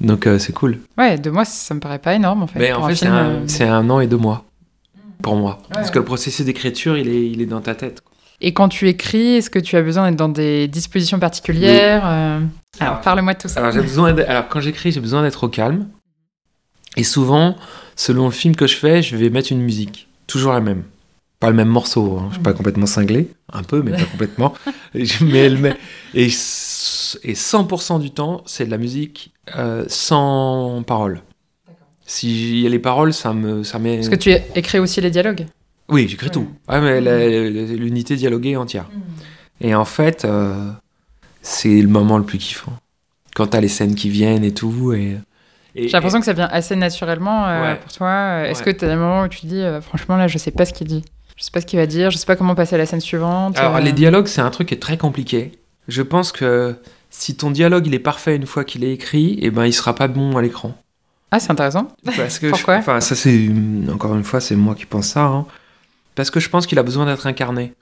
[0.00, 0.80] Donc euh, c'est cool.
[0.98, 2.58] Ouais, deux mois, ça me paraît pas énorme en fait.
[2.58, 4.44] Mais en fait, euh, c'est un, an et deux mois
[5.22, 5.60] pour moi.
[5.70, 8.02] Parce que le processus d'écriture, il est, il est dans ta tête.
[8.44, 12.40] Et quand tu écris, est-ce que tu as besoin d'être dans des dispositions particulières euh
[12.80, 13.60] Alors, parle-moi de tout ça.
[13.60, 15.86] Alors, besoin alors quand j'écris, j'ai besoin d'être au calme.
[16.96, 17.56] Et souvent,
[17.94, 20.08] selon le film que je fais, je vais mettre une musique.
[20.26, 20.82] Toujours la même.
[21.38, 22.26] Pas le même morceau, hein.
[22.28, 23.30] je suis pas complètement cinglé.
[23.52, 24.54] Un peu, mais pas complètement.
[24.94, 25.76] Et, mais,
[26.14, 31.22] et, 100% du temps, c'est de la musique euh, sans paroles.
[32.06, 33.62] S'il y a les paroles, ça me...
[33.62, 35.46] Ça Est-ce que tu écris aussi les dialogues?
[35.92, 36.48] Oui, j'écris tout.
[36.68, 38.84] Mais l'unité dialoguée entière.
[38.84, 39.66] Mm.
[39.66, 40.70] Et en fait, euh,
[41.40, 42.72] c'est le moment le plus kiffant.
[43.34, 44.92] Quand t'as les scènes qui viennent et tout.
[44.92, 45.18] Et,
[45.74, 48.46] J'ai l'impression que ça vient assez naturellement euh, pour toi.
[48.46, 50.50] Est-ce que tu as des moments où tu te dis, euh, franchement, là, je sais
[50.50, 51.04] pas ce qu'il dit
[51.36, 53.00] Je sais pas ce qu'il va dire, je sais pas comment passer à la scène
[53.00, 53.56] suivante.
[53.58, 55.52] Alors, les dialogues, c'est un truc qui est très compliqué.
[55.88, 56.76] Je pense que
[57.10, 59.72] si ton dialogue il est parfait une fois qu'il est écrit, et eh ben il
[59.72, 60.74] sera pas bon à l'écran.
[61.30, 61.88] Ah, c'est intéressant.
[62.04, 62.76] Parce que Pourquoi?
[62.76, 63.48] Enfin, ça c'est
[63.92, 65.24] encore une fois, c'est moi qui pense ça.
[65.24, 65.46] Hein.
[66.14, 67.74] Parce que je pense qu'il a besoin d'être incarné.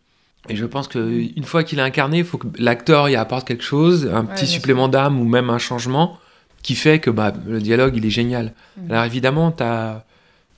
[0.49, 3.65] Et je pense qu'une fois qu'il est incarné, il faut que l'acteur y apporte quelque
[3.65, 6.19] chose, un petit supplément d'âme ou même un changement
[6.63, 8.55] qui fait que bah, le dialogue, il est génial.
[8.77, 8.91] Mm.
[8.91, 10.05] Alors évidemment, tu as,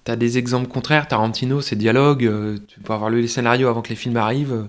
[0.06, 1.08] as, des exemples contraires.
[1.08, 4.52] Tarantino, ses dialogues, euh, tu peux avoir lu les scénarios avant que les films arrivent,
[4.52, 4.68] euh,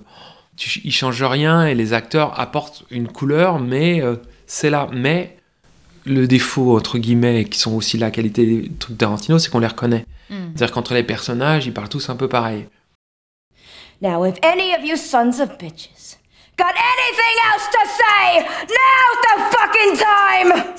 [0.58, 4.88] tu, il change rien et les acteurs apportent une couleur, mais euh, c'est là.
[4.94, 5.38] Mais
[6.06, 9.60] le défaut, entre guillemets, qui sont aussi la qualité des trucs de Tarantino, c'est qu'on
[9.60, 10.06] les reconnaît.
[10.30, 10.36] Mm.
[10.56, 12.68] C'est-à-dire qu'entre les personnages, ils parlent tous un peu pareil.
[14.04, 16.18] Now, if any of you sons of bitches
[16.58, 18.44] got anything else to say,
[18.78, 20.76] now's the fucking time!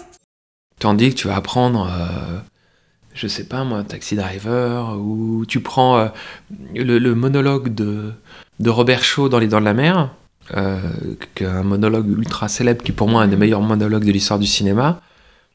[0.79, 2.39] Tandis que tu vas apprendre, euh,
[3.15, 6.09] je sais pas moi, Taxi Driver, ou tu prends euh,
[6.75, 8.13] le, monologue de,
[8.61, 10.11] de Robert Shaw dans Les Dents de la Mer,
[10.55, 10.79] euh,
[11.41, 14.47] un monologue ultra célèbre qui pour moi est un des meilleurs monologues de l'histoire du
[14.47, 15.01] cinéma.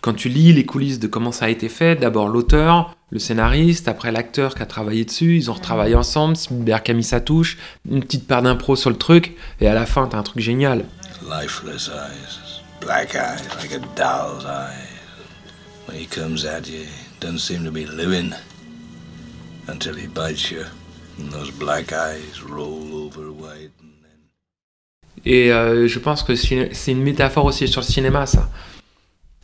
[0.01, 3.89] Quand tu lis les coulisses de comment ça a été fait, d'abord l'auteur, le scénariste,
[3.89, 7.57] après l'acteur qui a travaillé dessus, ils ont retravaillé ensemble, Spielberg a mis sa touche,
[7.89, 10.85] une petite part d'impro sur le truc, et à la fin, t'as un truc génial.
[11.29, 14.87] Lifeless eyes, black eyes, like a doll's eyes.
[15.85, 16.85] When he comes at you,
[17.19, 18.31] doesn't seem to be living
[19.67, 20.61] until he bites you,
[21.19, 23.71] and those black eyes roll over white.
[25.25, 28.49] Et euh, je pense que c'est une métaphore aussi sur le cinéma, ça.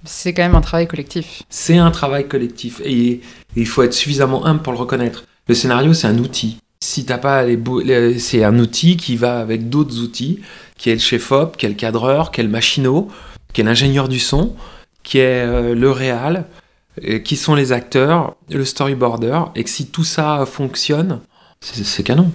[0.06, 1.44] C'est quand même un travail collectif.
[1.50, 3.22] C'est un travail collectif et
[3.56, 5.26] il faut être suffisamment humble pour le reconnaître.
[5.48, 6.58] Le scénario, c'est un outil.
[6.82, 10.42] Si t'as pas les, c'est un outil qui va avec d'autres outils,
[10.78, 13.08] qui est le chef-op, qui est le cadreur, qui est le machinot,
[13.54, 14.56] qui est l'ingénieur du son,
[15.04, 16.46] qui est euh, le réal,
[17.24, 21.20] qui sont les acteurs, le storyboarder, et que si tout ça fonctionne,
[21.60, 22.32] c'est canon.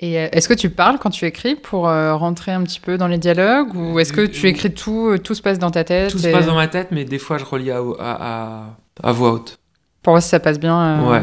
[0.00, 3.18] Et est-ce que tu parles quand tu écris pour rentrer un petit peu dans les
[3.18, 6.28] dialogues ou est-ce que tu écris tout, tout se passe dans ta tête Tout se
[6.28, 9.58] passe dans ma tête, mais des fois je relis à, à, à, voix haute.
[10.02, 11.04] Pour voir si ça passe bien.
[11.04, 11.22] Ouais.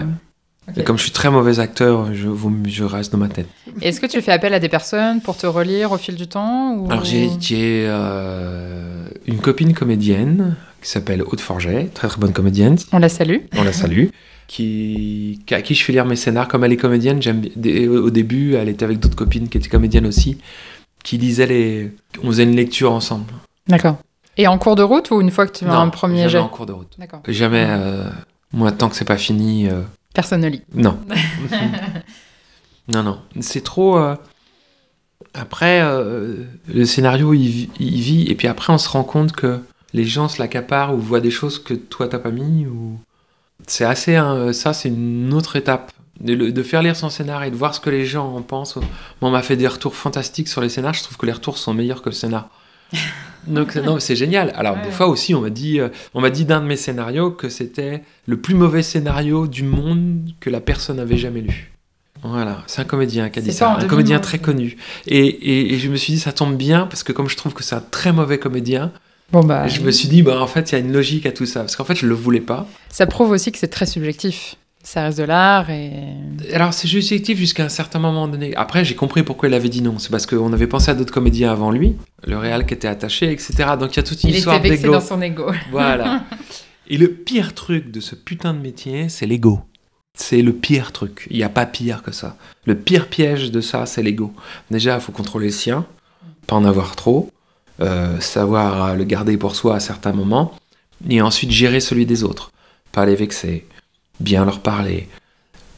[0.75, 2.27] Et comme je suis très mauvais acteur, je,
[2.65, 3.47] je reste dans ma tête.
[3.81, 6.73] Est-ce que tu fais appel à des personnes pour te relire au fil du temps
[6.73, 6.91] ou...
[6.91, 12.77] Alors j'ai euh, une copine comédienne qui s'appelle Aude Forget, très très bonne comédienne.
[12.91, 13.38] On la salue.
[13.55, 14.07] On la salue.
[14.47, 16.47] Qui, à qui je fais lire mes scénars.
[16.47, 17.43] Comme elle est comédienne, j'aime
[17.89, 20.38] au début, elle était avec d'autres copines qui étaient comédiennes aussi,
[21.03, 21.91] qui lisaient les...
[22.23, 23.34] On faisait une lecture ensemble.
[23.67, 23.97] D'accord.
[24.38, 26.38] Et en cours de route ou une fois que tu as un premier jamais jet
[26.39, 26.93] en cours de route.
[26.97, 27.21] D'accord.
[27.27, 27.65] Jamais...
[27.69, 28.10] Euh,
[28.51, 29.67] moi, tant que c'est pas fini...
[29.67, 29.81] Euh,
[30.13, 30.62] Personne ne lit.
[30.73, 30.97] Non.
[32.88, 33.19] non, non.
[33.41, 33.97] C'est trop.
[33.97, 34.15] Euh,
[35.34, 39.60] après, euh, le scénario, il, vit, et puis après, on se rend compte que
[39.93, 42.65] les gens se l'accaparent ou voient des choses que toi, t'as pas mis.
[42.65, 42.97] Ou...
[43.67, 44.15] C'est assez.
[44.15, 45.91] Hein, ça, c'est une autre étape.
[46.21, 48.78] De, faire lire son scénario et de voir ce que les gens en pensent.
[48.78, 48.86] Moi,
[49.21, 50.93] on m'a fait des retours fantastiques sur les scénars.
[50.93, 52.49] Je trouve que les retours sont meilleurs que le scénar.
[53.47, 54.54] Donc non, c'est génial.
[54.56, 57.32] Alors des fois aussi, on m'a dit, euh, on m'a dit d'un de mes scénarios
[57.32, 61.71] que c'était le plus mauvais scénario du monde que la personne avait jamais lu.
[62.23, 64.78] Voilà, c'est un comédien qui a dit ça, un comédien très connu.
[65.06, 67.62] Et, et, je me suis dit, ça tombe bien parce que comme je trouve que
[67.62, 68.91] c'est un très mauvais comédien,
[69.31, 71.31] Bon bah, je me suis dit, bah, en fait, il y a une logique à
[71.31, 71.61] tout ça.
[71.61, 72.67] Parce qu'en fait, je le voulais pas.
[72.89, 75.91] Ça prouve aussi que c'est très subjectif ça reste de l'art et...
[76.53, 78.55] Alors c'est subjectif jusqu'à un certain moment donné.
[78.55, 79.97] Après j'ai compris pourquoi il avait dit non.
[79.97, 83.31] C'est parce qu'on avait pensé à d'autres comédiens avant lui, le réal qui était attaché,
[83.31, 83.71] etc.
[83.79, 84.75] Donc il y a toute une histoire d'ego.
[84.75, 85.51] Il était dans son ego.
[85.71, 86.23] Voilà.
[86.88, 89.59] et le pire truc de ce putain de métier, c'est l'ego.
[90.13, 91.27] C'est le pire truc.
[91.31, 92.38] Il n'y a pas pire que ça.
[92.65, 94.33] Le pire piège de ça, c'est l'ego.
[94.69, 95.85] Déjà, il faut contrôler le sien,
[96.47, 97.29] pas en avoir trop,
[97.81, 100.53] euh, savoir le garder pour soi à certains moments,
[101.09, 102.51] et ensuite gérer celui des autres.
[102.91, 103.67] Pas les vexer,
[104.19, 105.09] bien leur parler,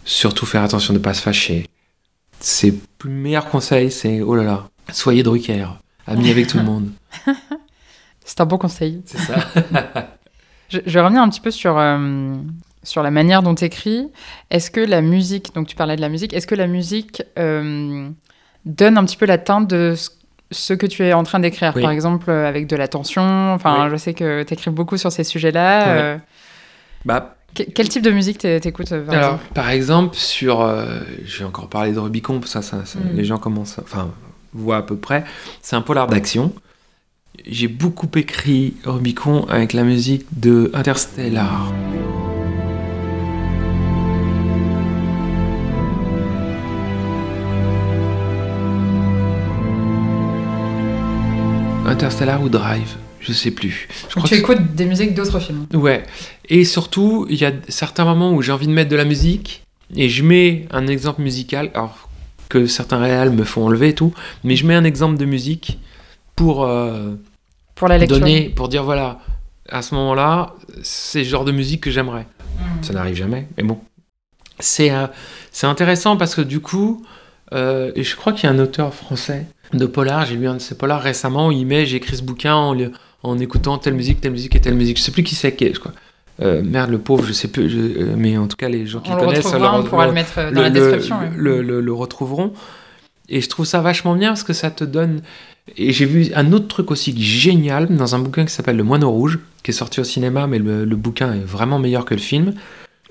[0.06, 1.68] surtout faire attention de ne pas se fâcher.
[2.40, 5.68] Ses meilleurs conseils, c'est oh là là, soyez Drucker,
[6.06, 6.92] amis avec tout le monde.
[8.28, 9.02] C'est un bon conseil.
[9.06, 9.36] C'est ça.
[10.70, 12.36] je, je, vais revenir un petit peu sur, euh,
[12.84, 14.12] sur la manière dont tu écris.
[14.50, 18.10] Est-ce que la musique, donc tu parlais de la musique, est-ce que la musique euh,
[18.66, 20.10] donne un petit peu la teinte de ce,
[20.74, 23.54] que tu es en train d'écrire Par exemple, avec de la tension.
[23.54, 25.88] Enfin, je sais que tu écris beaucoup sur ces sujets-là.
[25.90, 26.18] Euh.
[27.06, 30.62] Bah, quel type de musique t'écoutes par Alors, exemple par exemple, sur.
[30.62, 33.16] Euh, je vais encore parler de Rubicon, ça, ça, mm.
[33.16, 33.80] les gens commencent.
[33.80, 34.12] Enfin,
[34.54, 35.24] voient à peu près.
[35.62, 36.54] C'est un polar d'action.
[37.46, 41.72] J'ai beaucoup écrit Rubicon avec la musique de Interstellar.
[51.88, 52.96] Interstellar ou Drive
[53.28, 53.88] je sais plus.
[54.10, 55.66] Je tu écoutes des musiques d'autres films.
[55.74, 56.04] Ouais.
[56.48, 59.64] Et surtout, il y a certains moments où j'ai envie de mettre de la musique
[59.96, 62.10] et je mets un exemple musical, alors
[62.50, 65.80] que certains réels me font enlever et tout, mais je mets un exemple de musique
[66.36, 67.16] pour euh,
[67.76, 68.20] pour la lecture.
[68.20, 69.20] donner, pour dire voilà,
[69.70, 72.28] à ce moment-là, c'est le genre de musique que j'aimerais.
[72.60, 72.84] Hmm.
[72.84, 73.80] Ça n'arrive jamais, mais bon.
[74.60, 75.08] C'est euh,
[75.52, 77.06] c'est intéressant parce que du coup,
[77.54, 80.56] euh, et je crois qu'il y a un auteur français de polar, j'ai lu un
[80.56, 82.76] de ses polars récemment où il met j'ai écrit ce bouquin en,
[83.24, 84.98] en écoutant telle musique, telle musique et telle musique.
[84.98, 85.94] Je sais plus qui c'est qui je crois.
[86.42, 89.10] Euh, merde, le pauvre, je sais plus, euh, mais en tout cas, les gens qui
[89.10, 91.18] le connaissent, on pourra le mettre dans la description.
[91.36, 92.54] Le, le, retrouveront.
[93.28, 95.22] Et je trouve ça vachement bien parce que ça te donne.
[95.76, 99.10] Et j'ai vu un autre truc aussi génial dans un bouquin qui s'appelle Le Moineau
[99.10, 102.54] Rouge, qui est sorti au cinéma, mais le, bouquin est vraiment meilleur que le film,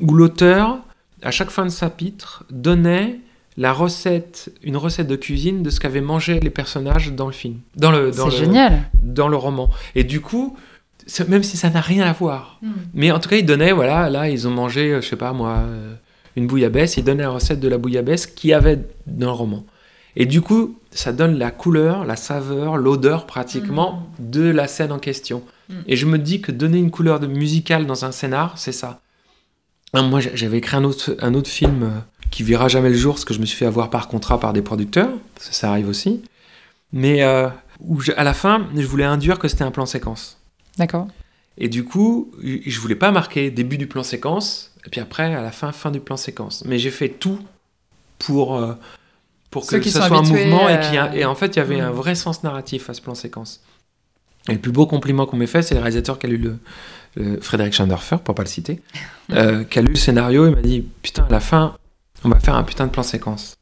[0.00, 0.78] où l'auteur,
[1.22, 3.18] à chaque fin de chapitre, donnait
[3.56, 7.60] la recette, une recette de cuisine de ce qu'avaient mangé les personnages dans le film.
[7.74, 8.90] Dans le, dans C'est génial.
[9.02, 9.70] Dans le roman.
[9.94, 10.56] Et du coup,
[11.28, 12.58] même si ça n'a rien à voir.
[12.62, 12.72] Hmm.
[12.94, 15.32] Mais en tout cas, il donnait, voilà, là, ils ont mangé, euh, je sais pas
[15.32, 15.94] moi, euh,
[16.36, 16.96] une bouillabaisse.
[16.96, 19.64] Il donnait la recette de la bouillabaisse qu'il y avait dans le roman.
[20.16, 24.30] Et du coup, ça donne la couleur, la saveur, l'odeur pratiquement hmm.
[24.30, 25.42] de la scène en question.
[25.70, 25.80] Hmm.
[25.86, 29.00] Et je me dis que donner une couleur de musicale dans un scénar, c'est ça.
[29.94, 33.24] Moi, j'avais écrit un autre, un autre film euh, qui verra jamais le jour parce
[33.24, 36.22] que je me suis fait avoir par contrat par des producteurs, ça, ça arrive aussi.
[36.92, 37.48] Mais euh,
[37.80, 40.38] où à la fin, je voulais induire que c'était un plan séquence.
[40.78, 41.08] D'accord.
[41.58, 45.40] Et du coup, je voulais pas marquer début du plan séquence et puis après à
[45.40, 46.64] la fin fin du plan séquence.
[46.66, 47.38] Mais j'ai fait tout
[48.18, 48.74] pour euh,
[49.50, 51.90] pour que ça soit un mouvement et, qui et en fait il y avait un
[51.90, 53.62] vrai sens narratif à ce plan séquence.
[54.48, 56.58] Et le plus beau compliment qu'on m'ait fait, c'est le réalisateur qui a lu le,
[57.40, 58.82] Frédéric Schanderfer, pour pas le citer,
[59.32, 61.76] euh, qui a lu le scénario et m'a dit putain à la fin
[62.26, 63.56] on va faire un putain de plan séquence.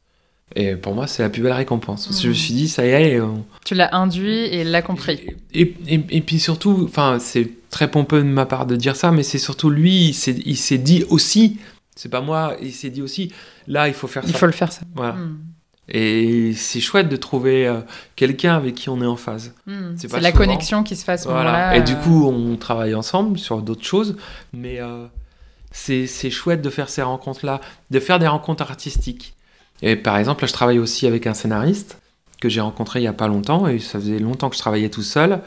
[0.55, 2.09] Et pour moi, c'est la plus belle récompense.
[2.21, 3.19] Je me suis dit, ça y est.
[3.65, 5.27] Tu l'as induit et l'a compris.
[5.53, 9.23] Et, et, puis surtout, enfin, c'est très pompeux de ma part de dire ça, mais
[9.23, 10.13] c'est surtout lui, il
[10.57, 11.59] s'est dit aussi,
[11.95, 13.31] c'est pas moi, il s'est dit aussi,
[13.67, 14.29] là, il faut faire ça.
[14.29, 14.81] Il faut le faire ça.
[14.95, 15.13] Voilà.
[15.13, 15.39] Hmm.
[15.87, 17.81] Et c'est chouette de trouver euh,
[18.15, 19.53] quelqu'un avec qui on est en phase.
[19.67, 19.95] Hmm.
[19.97, 21.75] c'est la connexion qui se fait à ce moment-là.
[21.75, 24.15] Et du coup, on travaille ensemble sur d'autres choses.
[24.53, 24.79] Mais
[25.75, 27.61] c'est chouette de faire ces rencontres-là,
[27.91, 29.35] de faire des rencontres artistiques.
[29.81, 31.99] Et par exemple, je travaille aussi avec un scénariste
[32.41, 34.89] que j'ai rencontré il y a pas longtemps, et ça faisait longtemps que je travaillais
[34.89, 35.41] tout seul.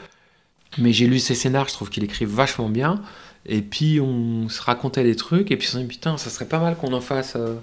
[0.77, 3.01] Mais j'ai lu ses scénars, je trouve qu'il écrit vachement bien.
[3.45, 6.45] Et puis on se racontait des trucs, et puis on s'est dit putain, ça serait
[6.47, 7.55] pas mal qu'on en fasse euh,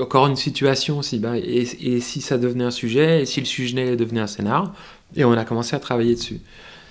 [0.00, 1.22] encore une situation aussi.
[1.36, 4.74] Et, et, si ça devenait un sujet, et si le sujet devenait un scénar,
[5.14, 6.40] et on a commencé à travailler dessus.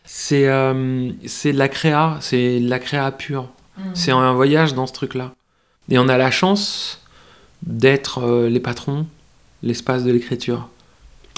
[0.06, 3.50] C'est euh, de la créa, c'est de la créa pure.
[3.84, 3.90] Mmh.
[3.94, 5.34] C'est un voyage dans ce truc-là.
[5.90, 7.02] Et on a la chance
[7.64, 9.06] d'être euh, les patrons,
[9.64, 10.70] l'espace de l'écriture.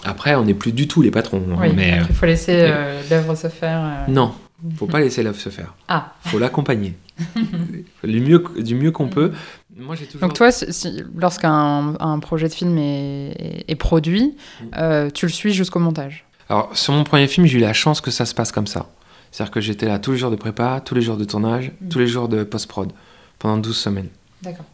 [0.03, 1.43] Après, on n'est plus du tout les patrons.
[1.57, 3.79] Hein, mais il faut laisser euh, l'œuvre se faire.
[3.83, 4.11] Euh.
[4.11, 4.33] Non,
[4.69, 5.73] il faut pas laisser l'œuvre se faire.
[5.87, 6.13] Ah.
[6.25, 6.93] faut l'accompagner.
[8.03, 9.31] du mieux, du mieux qu'on peut.
[9.77, 10.21] Moi, toujours...
[10.21, 15.11] Donc toi, si, lorsqu'un un projet de film est, est produit, mm.
[15.13, 18.11] tu le suis jusqu'au montage Alors, sur mon premier film, j'ai eu la chance que
[18.11, 18.87] ça se passe comme ça.
[19.33, 21.89] C'est-à-dire que j'étais là tous les jours de prépa, tous les jours de tournage, mm.
[21.89, 22.91] tous les jours de post-prod,
[23.39, 24.09] pendant 12 semaines.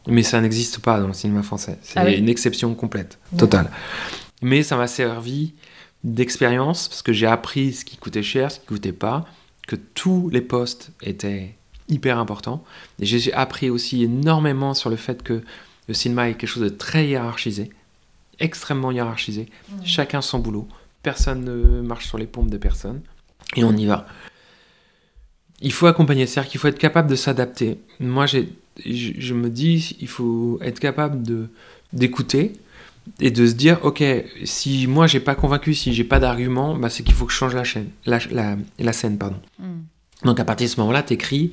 [0.08, 1.78] Mais ça n'existe pas dans le cinéma français.
[1.82, 3.72] C'est ah une exception complète, totale.
[4.42, 5.54] Mais ça m'a servi
[6.04, 9.26] d'expérience parce que j'ai appris ce qui coûtait cher, ce qui coûtait pas,
[9.66, 11.56] que tous les postes étaient
[11.88, 12.64] hyper importants.
[13.00, 15.42] Et j'ai appris aussi énormément sur le fait que
[15.88, 17.70] le cinéma est quelque chose de très hiérarchisé,
[18.40, 19.50] extrêmement hiérarchisé.
[19.70, 19.76] Mmh.
[19.86, 20.68] Chacun son boulot.
[21.02, 23.02] Personne ne marche sur les pompes de personne.
[23.56, 24.06] Et on y va.
[25.62, 27.80] Il faut accompagner, c'est-à-dire qu'il faut être capable de s'adapter.
[28.00, 31.22] Moi, je, me dis, il faut être capable
[31.92, 32.54] d'écouter
[33.20, 34.04] et de se dire, ok,
[34.46, 37.38] si moi j'ai pas convaincu, si j'ai pas d'argument, bah, c'est qu'il faut que je
[37.38, 39.40] change la chaîne, la, la, la scène, pardon.
[39.58, 39.82] Hmm.
[40.24, 41.52] Donc à partir de ce moment-là, tu écris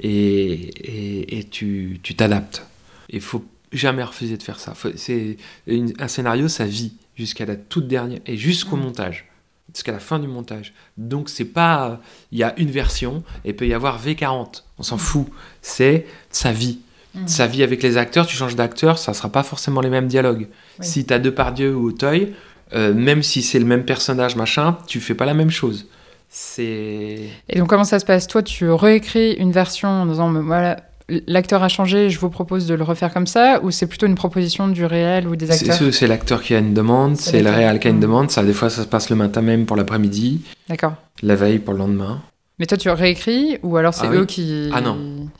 [0.00, 2.66] et, et, et tu t'adaptes.
[3.10, 4.74] Il faut jamais refuser de faire ça.
[4.96, 5.36] C'est
[5.66, 8.82] un scénario, ça vit jusqu'à la toute dernière et jusqu'au hmm.
[8.82, 9.31] montage
[9.72, 10.74] jusqu'à la fin du montage.
[10.96, 14.98] Donc c'est pas il y a une version et peut y avoir V40, on s'en
[14.98, 15.26] fout.
[15.60, 16.80] C'est sa vie.
[17.14, 17.26] Mm.
[17.26, 20.48] Sa vie avec les acteurs, tu changes d'acteur, ça sera pas forcément les mêmes dialogues.
[20.80, 22.34] Si tu as Depardieu ou Auteuil,
[22.74, 25.88] euh, même si c'est le même personnage machin, tu fais pas la même chose.
[26.34, 28.26] C'est Et donc comment ça se passe?
[28.26, 32.74] Toi, tu réécris une version en disant voilà, l'acteur a changé, je vous propose de
[32.74, 36.06] le refaire comme ça, ou c'est plutôt une proposition du réel ou des acteurs C'est
[36.06, 38.30] l'acteur qui a une demande, c'est le réel qui a une demande.
[38.30, 40.42] Ça, des fois, ça se passe le matin même pour l'après-midi.
[40.68, 40.94] D'accord.
[41.22, 42.22] La veille pour le lendemain.
[42.58, 44.70] Mais toi, tu réécris ou alors c'est ah eux qui...
[44.72, 44.80] Ah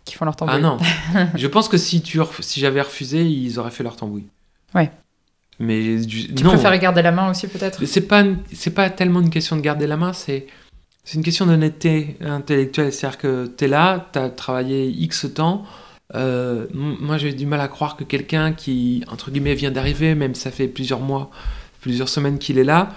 [0.05, 0.79] qui font leur tambouille Ah non.
[1.35, 4.27] je pense que si, tu si j'avais refusé, ils auraient fait leur tambouille.
[4.75, 4.91] Ouais.
[5.61, 7.85] Mais tu préfères garder la main aussi peut-être?
[7.87, 10.47] C'est pas c'est pas tellement une question de garder la main, c'est
[11.05, 12.93] c'est une question d'honnêteté intellectuelle.
[12.93, 15.65] C'est-à-dire que tu es là, tu as travaillé X temps.
[16.15, 20.35] Euh, moi, j'ai du mal à croire que quelqu'un qui, entre guillemets, vient d'arriver, même
[20.35, 21.31] ça fait plusieurs mois,
[21.81, 22.91] plusieurs semaines qu'il est là,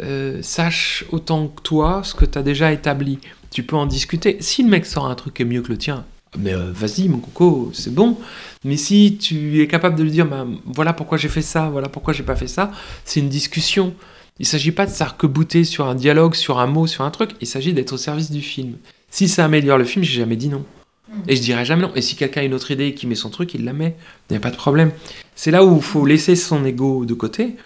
[0.00, 3.18] euh, sache autant que toi ce que tu as déjà établi.
[3.50, 4.38] Tu peux en discuter.
[4.40, 6.04] Si le mec sort un truc qui est mieux que le tien,
[6.38, 8.16] mais euh, vas-y, mon coco, c'est bon.
[8.64, 11.88] Mais si tu es capable de lui dire, bah, voilà pourquoi j'ai fait ça, voilà
[11.88, 12.72] pourquoi j'ai pas fait ça,
[13.04, 13.94] c'est une discussion.
[14.38, 17.30] Il ne s'agit pas de s'arc-bouter sur un dialogue, sur un mot, sur un truc.
[17.40, 18.76] Il s'agit d'être au service du film.
[19.10, 20.64] Si ça améliore le film, j'ai jamais dit non.
[21.08, 21.14] Mm.
[21.28, 21.92] Et je dirais jamais non.
[21.94, 23.94] Et si quelqu'un a une autre idée et qui met son truc, il la met.
[24.30, 24.90] Il n'y a pas de problème.
[25.36, 27.56] C'est là où il faut laisser son ego de côté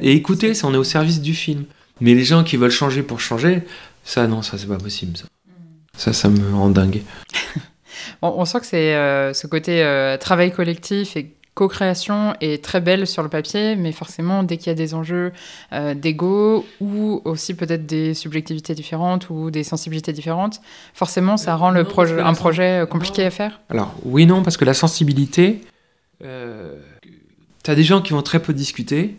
[0.00, 1.64] et écouter si on est au service du film.
[2.00, 3.62] Mais les gens qui veulent changer pour changer,
[4.02, 5.16] ça non, ça c'est pas possible.
[5.16, 5.50] Ça, mm.
[5.96, 7.02] ça, ça me rend dingue.
[8.22, 13.06] on, sent que c'est euh, ce côté euh, travail collectif et co-création est très belle
[13.06, 15.32] sur le papier, mais forcément, dès qu'il y a des enjeux
[15.72, 20.60] euh, d'ego ou aussi peut-être des subjectivités différentes ou des sensibilités différentes,
[20.94, 24.56] forcément, ça rend le projet, un projet euh, compliqué à faire Alors, oui, non, parce
[24.56, 25.60] que la sensibilité,
[26.24, 26.76] euh,
[27.62, 29.16] tu as des gens qui vont très peu discuter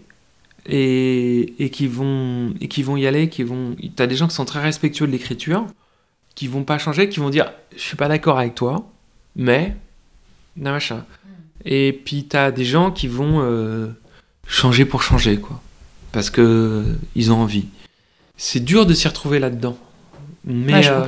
[0.66, 3.76] et, et, qui, vont, et qui vont y aller, qui vont...
[3.76, 5.66] tu as des gens qui sont très respectueux de l'écriture,
[6.36, 8.86] qui vont pas changer, qui vont dire, je suis pas d'accord avec toi,
[9.38, 9.78] mais...
[10.58, 11.04] Machin.
[11.66, 13.88] Et puis tu as des gens qui vont euh,
[14.48, 15.62] changer pour changer, quoi.
[16.12, 16.84] Parce que euh,
[17.16, 17.66] ils ont envie.
[18.38, 19.78] C'est dur de s'y retrouver là-dedans.
[20.46, 21.06] Mais euh,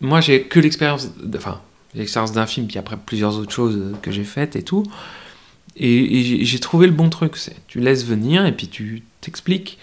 [0.00, 1.60] moi, j'ai que l'expérience, enfin,
[1.94, 4.84] l'expérience d'un film, puis après plusieurs autres choses que j'ai faites et tout.
[5.76, 7.36] Et, j'ai trouvé le bon truc.
[7.66, 9.78] Tu laisses venir et puis tu t'expliques.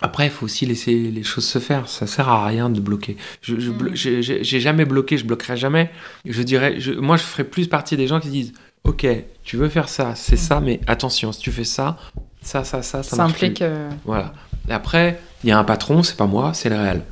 [0.00, 1.88] Après, il faut aussi laisser les choses se faire.
[1.88, 3.16] Ça sert à rien de bloquer.
[3.42, 4.42] Je, je mm.
[4.42, 5.90] j'ai, jamais bloqué, je bloquerai jamais.
[6.24, 8.52] Je dirais, moi, je ferai plus partie des gens qui disent
[8.84, 9.06] ok,
[9.42, 11.96] tu veux faire ça, c'est ça, mais attention, si tu fais ça,
[12.42, 13.62] ça, ça, ça, ça, ça implique.
[13.62, 14.32] Euh, voilà.
[14.68, 17.02] Et après, il y a un patron, c'est pas moi, c'est le réel.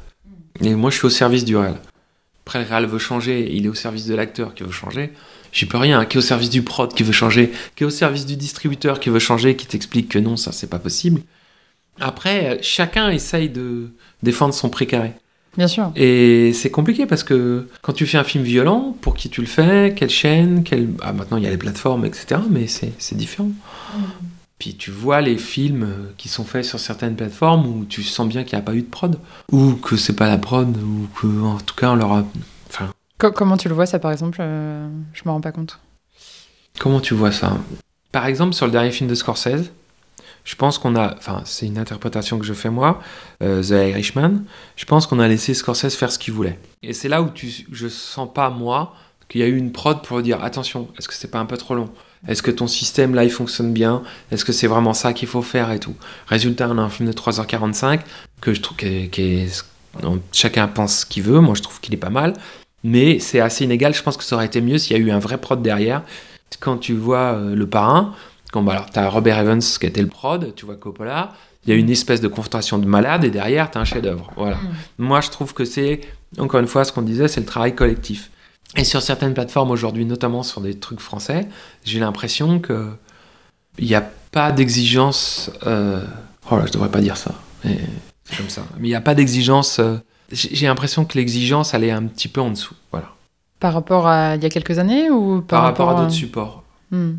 [0.60, 1.76] Et moi, je suis au service du réel.
[2.44, 5.12] Après, le réel veut changer, il est au service de l'acteur qui veut changer.
[5.52, 7.90] j'y peux rien, qui est au service du prod qui veut changer, qui est au
[7.90, 11.22] service du distributeur qui veut changer, qui t'explique que non, ça c'est pas possible.
[12.00, 13.90] Après, chacun essaye de
[14.22, 15.12] défendre son précaré.
[15.56, 15.90] Bien sûr.
[15.96, 19.46] Et c'est compliqué parce que quand tu fais un film violent, pour qui tu le
[19.46, 20.88] fais, quelle chaîne, quelle...
[21.02, 22.40] Ah, maintenant il y a les plateformes, etc.
[22.50, 23.48] Mais c'est différent.
[23.94, 24.00] Mm.
[24.58, 28.42] Puis tu vois les films qui sont faits sur certaines plateformes où tu sens bien
[28.42, 29.18] qu'il n'y a pas eu de prod,
[29.52, 32.24] ou que c'est pas la prod, ou que en tout cas on leur a.
[32.68, 32.88] Enfin...
[33.18, 35.78] Comment tu le vois ça par exemple euh, Je me rends pas compte.
[36.78, 37.58] Comment tu vois ça?
[38.12, 39.70] Par exemple sur le dernier film de Scorsese,
[40.46, 43.02] je pense qu'on a, enfin c'est une interprétation que je fais moi,
[43.42, 44.44] euh, The Irishman,
[44.76, 46.58] je pense qu'on a laissé Scorsese faire ce qu'il voulait.
[46.82, 48.94] Et c'est là où tu, je sens pas moi
[49.28, 51.56] qu'il y a eu une prod pour dire attention, est-ce que c'est pas un peu
[51.56, 51.90] trop long?
[52.28, 54.02] Est-ce que ton système là il fonctionne bien?
[54.30, 55.96] Est-ce que c'est vraiment ça qu'il faut faire et tout?
[56.28, 58.00] Résultat, on a un film de 3h45
[58.40, 59.46] que je trouve que
[60.32, 62.34] chacun pense ce qu'il veut, moi je trouve qu'il est pas mal,
[62.84, 65.10] mais c'est assez inégal, je pense que ça aurait été mieux s'il y a eu
[65.10, 66.02] un vrai prod derrière.
[66.60, 68.14] Quand tu vois euh, le parrain,
[68.52, 71.32] quand bah, alors as Robert Evans qui était le prod, tu vois Coppola,
[71.64, 74.30] il y a une espèce de confrontation de malade et derrière tu as un chef-d'œuvre.
[74.36, 74.56] Voilà.
[74.56, 74.70] Mm.
[74.98, 76.00] Moi je trouve que c'est
[76.38, 78.30] encore une fois ce qu'on disait, c'est le travail collectif.
[78.76, 81.48] Et sur certaines plateformes aujourd'hui, notamment sur des trucs français,
[81.84, 82.90] j'ai l'impression que
[83.78, 85.50] il n'y a pas d'exigence.
[85.66, 86.02] Euh...
[86.50, 87.34] Oh là, je devrais pas dire ça.
[87.62, 88.62] C'est comme ça.
[88.78, 89.78] Mais il n'y a pas d'exigence.
[89.78, 89.96] Euh,
[90.32, 92.74] j'ai l'impression que l'exigence, elle est un petit peu en dessous.
[92.90, 93.12] Voilà.
[93.60, 97.12] Par rapport à il y a quelques années ou par, rapport, à d'autres supports hmm.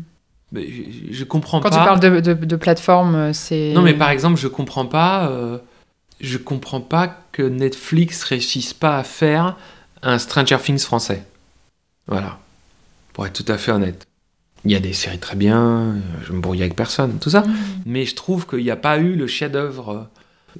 [0.52, 0.66] Mais
[1.10, 1.70] je, comprends pas.
[1.70, 3.72] Quand tu parles de, de, plateforme, euh, c'est.
[3.74, 5.28] Non, mais par exemple, je comprends pas.
[5.28, 5.58] Euh,
[6.20, 9.56] je comprends pas que Netflix réussisse pas à faire
[10.02, 11.22] un Stranger Things français.
[12.06, 12.38] Voilà.
[13.12, 14.06] Pour être tout à fait honnête.
[14.64, 17.42] Il y a des séries très bien, je me brouille avec personne, tout ça.
[17.42, 17.54] Hmm.
[17.86, 20.08] Mais je trouve qu'il n'y a pas eu le chef-d'œuvre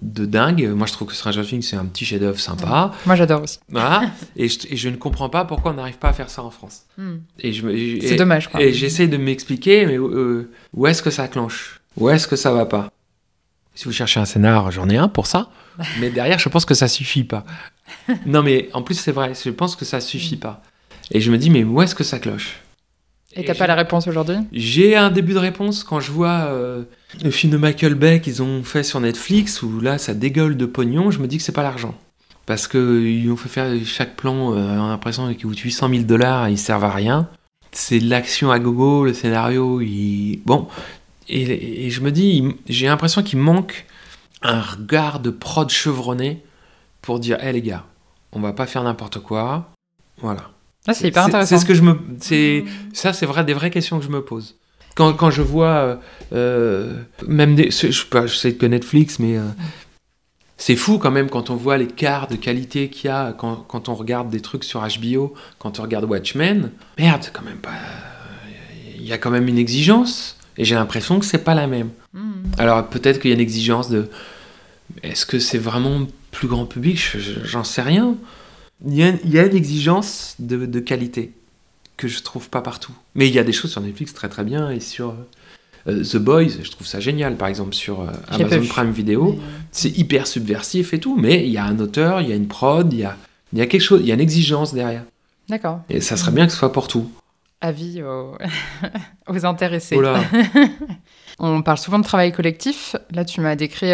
[0.02, 0.68] de dingue.
[0.68, 2.92] Moi, je trouve que Stranger Things, c'est un petit chef-d'œuvre sympa.
[3.06, 3.58] Moi, j'adore aussi.
[3.68, 4.10] Voilà.
[4.36, 6.84] et, je, ne comprends pas pourquoi on n'arrive pas à faire ça en France.
[6.96, 7.16] Hmm.
[7.40, 7.52] Et
[8.02, 8.48] c'est dommage.
[8.58, 11.80] Et j'essaie de m'expliquer, mais euh, où est-ce que ça clenche?
[11.96, 12.90] Où est-ce que ça va pas?
[13.74, 15.50] Si vous cherchez un scénar, j'en ai un pour ça.
[16.00, 17.44] mais derrière, je pense que ça suffit pas.
[18.26, 19.32] non, mais en plus, c'est vrai.
[19.34, 20.40] Je pense que ça suffit hmm.
[20.40, 20.62] pas.
[21.10, 22.60] Et je me dis, mais où est-ce que ça cloche?
[23.34, 24.36] Et t'as pas la réponse aujourd'hui?
[24.52, 26.84] J'ai un début de réponse quand je vois euh,
[27.22, 30.66] le film de Michael Bay qu'ils ont fait sur Netflix, où là ça dégueule de
[30.66, 31.94] pognon, je me dis que c'est pas l'argent.
[32.46, 36.48] Parce qu'ils ont fait faire chaque plan euh, en impression qu'ils coûtent 800 000 dollars,
[36.48, 37.28] ils servent à rien.
[37.70, 40.40] C'est de l'action à gogo, le scénario, il...
[40.46, 40.66] Bon,
[41.28, 43.84] et, je me dis, j'ai l'impression qu'il manque
[44.40, 46.42] un regard de prod chevronné
[47.02, 47.84] pour dire, hé les gars,
[48.32, 49.70] on va pas faire n'importe quoi,
[50.22, 50.50] voilà.
[50.88, 51.48] Ah, c'est hyper intéressant.
[51.48, 54.22] C'est ce que je me, c'est ça, c'est vrai des vraies questions que je me
[54.22, 54.56] pose.
[54.94, 56.00] Quand, quand je vois
[56.32, 56.96] euh,
[57.26, 59.42] même des, je, je, sais que Netflix, mais euh,
[60.56, 63.90] c'est fou quand même quand on voit l'écart de qualité qu'il y a quand, quand,
[63.90, 66.72] on regarde des trucs sur HBO, quand on regarde Watchmen.
[66.96, 67.70] Merde, quand même pas.
[68.96, 70.38] Il y a quand même une exigence.
[70.56, 71.90] Et j'ai l'impression que c'est pas la même.
[72.14, 72.42] Hmm.
[72.56, 74.08] Alors peut-être qu'il y a une exigence de.
[75.02, 76.98] Est-ce que c'est vraiment plus grand public?
[77.44, 78.16] J'en sais rien.
[78.86, 79.02] Il y,
[79.38, 81.32] a, une exigence de, qualité
[81.96, 82.92] que je trouve pas partout.
[83.14, 85.16] Mais il y a des choses sur Netflix très très bien et sur
[85.88, 89.32] euh, The Boys, je trouve ça génial par exemple sur euh, Amazon Prime Video.
[89.32, 92.36] Euh, c'est hyper subversif et tout, mais il y a un auteur, il y a
[92.36, 93.16] une prod, il y a,
[93.52, 95.02] il y a quelque chose, il y a une exigence derrière.
[95.48, 95.80] D'accord.
[95.90, 97.10] Et ça serait bien que ce soit pour tout.
[97.60, 98.36] Avis aux,
[99.28, 99.96] aux intéressés.
[99.96, 100.22] Oh là.
[101.40, 102.94] On parle souvent de travail collectif.
[103.10, 103.92] Là, tu m'as décrit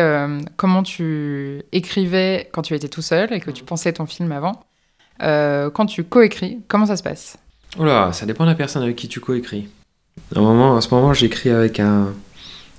[0.56, 4.64] comment tu écrivais quand tu étais tout seul et que tu pensais ton film avant.
[5.22, 7.36] Euh, quand tu coécris, comment ça se passe?
[7.78, 9.68] Oula, ça dépend de la personne avec qui tu coécris.
[10.34, 12.12] À, moment, ce moment, j'écris avec un,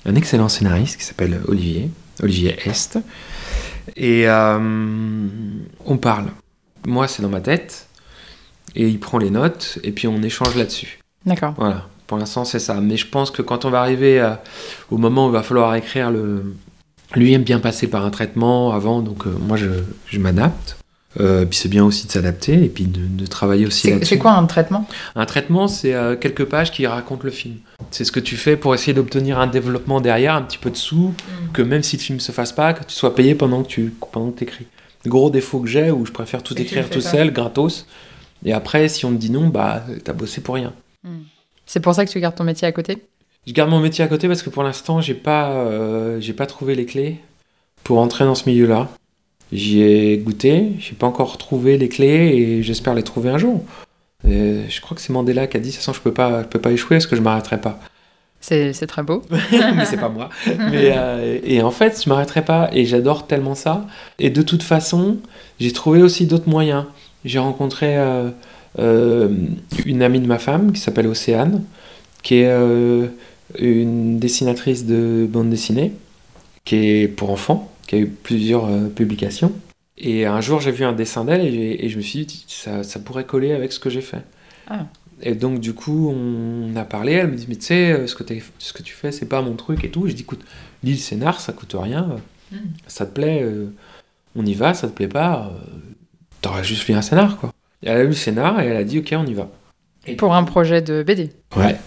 [0.05, 1.89] excellent scénariste qui s'appelle Olivier,
[2.21, 2.97] Olivier Est.
[3.95, 5.27] Et euh,
[5.85, 6.27] on parle.
[6.85, 7.87] Moi, c'est dans ma tête.
[8.75, 9.79] Et il prend les notes.
[9.83, 10.99] Et puis on échange là-dessus.
[11.25, 11.53] D'accord.
[11.57, 11.87] Voilà.
[12.07, 12.81] Pour l'instant, c'est ça.
[12.81, 14.35] Mais je pense que quand on va arriver
[14.91, 16.55] au moment où il va falloir écrire le.
[17.13, 20.75] Lui aime bien passer par un traitement avant, donc euh, moi je m'adapte.
[21.19, 24.05] Euh, puis c'est bien aussi de s'adapter et puis de, travailler aussi là-dessus.
[24.05, 24.87] C'est quoi un traitement?
[25.15, 27.55] Un traitement, c'est euh, quelques pages qui racontent le film.
[27.91, 30.75] C'est ce que tu fais pour essayer d'obtenir un développement derrière, un petit peu de
[30.75, 31.51] sous, mm.
[31.53, 33.93] que même si le film se fasse pas, que tu sois payé pendant que tu
[34.11, 34.67] pendant que écris.
[35.05, 37.85] Gros défaut que j'ai, où je préfère tout écrire tout seul, gratos.
[38.43, 40.73] Et après, si on te dit non, bah t'as bossé pour rien.
[41.03, 41.21] Mm.
[41.65, 43.03] C'est pour ça que tu gardes ton métier à côté?
[43.47, 46.45] Je garde mon métier à côté parce que pour l'instant, j'ai pas, euh, j'ai pas
[46.45, 47.19] trouvé les clés
[47.83, 48.89] pour entrer dans ce milieu-là.
[49.51, 53.63] J'y ai goûté, j'ai pas encore trouvé les clés et j'espère les trouver un jour.
[54.23, 56.47] je crois que c'est Mandela qui a dit, de toute façon, je peux pas, je
[56.47, 57.79] peux pas échouer parce que je m'arrêterai pas.
[58.47, 59.23] C'est très beau.
[59.51, 60.29] mais c'est pas moi.
[60.45, 63.87] Mais, euh, et en fait, je m'arrêterai pas et j'adore tellement ça.
[64.19, 65.17] Et de toute façon,
[65.59, 66.85] j'ai trouvé aussi d'autres moyens.
[67.23, 69.29] J'ai rencontré euh,
[69.85, 71.63] une amie de ma femme qui s'appelle Océane,
[72.21, 72.55] qui est
[73.57, 75.93] une dessinatrice de bande dessinée,
[76.65, 79.53] qui est pour enfants, qui a eu plusieurs publications.
[79.97, 82.99] Et un jour, j'ai vu un dessin d'elle et, je me suis dit, ça, ça
[82.99, 84.23] pourrait coller avec ce que j'ai fait.
[84.67, 84.87] Ah.
[85.21, 87.13] Et donc, du coup, on a parlé.
[87.13, 88.23] Elle me dit, mais tu sais, euh, ce que,
[88.59, 90.05] ce que tu fais, c'est pas mon truc et tout.
[90.05, 90.43] Et je dis, écoute,
[90.83, 92.17] lis le scénar, ça coûte rien.
[92.51, 92.57] Hmm.
[92.87, 93.73] Ça te plaît, euh,
[94.35, 94.73] on y va.
[94.73, 95.77] Ça te plaît pas, euh,
[96.41, 97.53] t'aurais juste lu un scénar, quoi.
[97.81, 99.49] elle a lu le scénar et elle a dit, ok, on y va.
[100.05, 101.77] Et pour un projet de BD Ouais.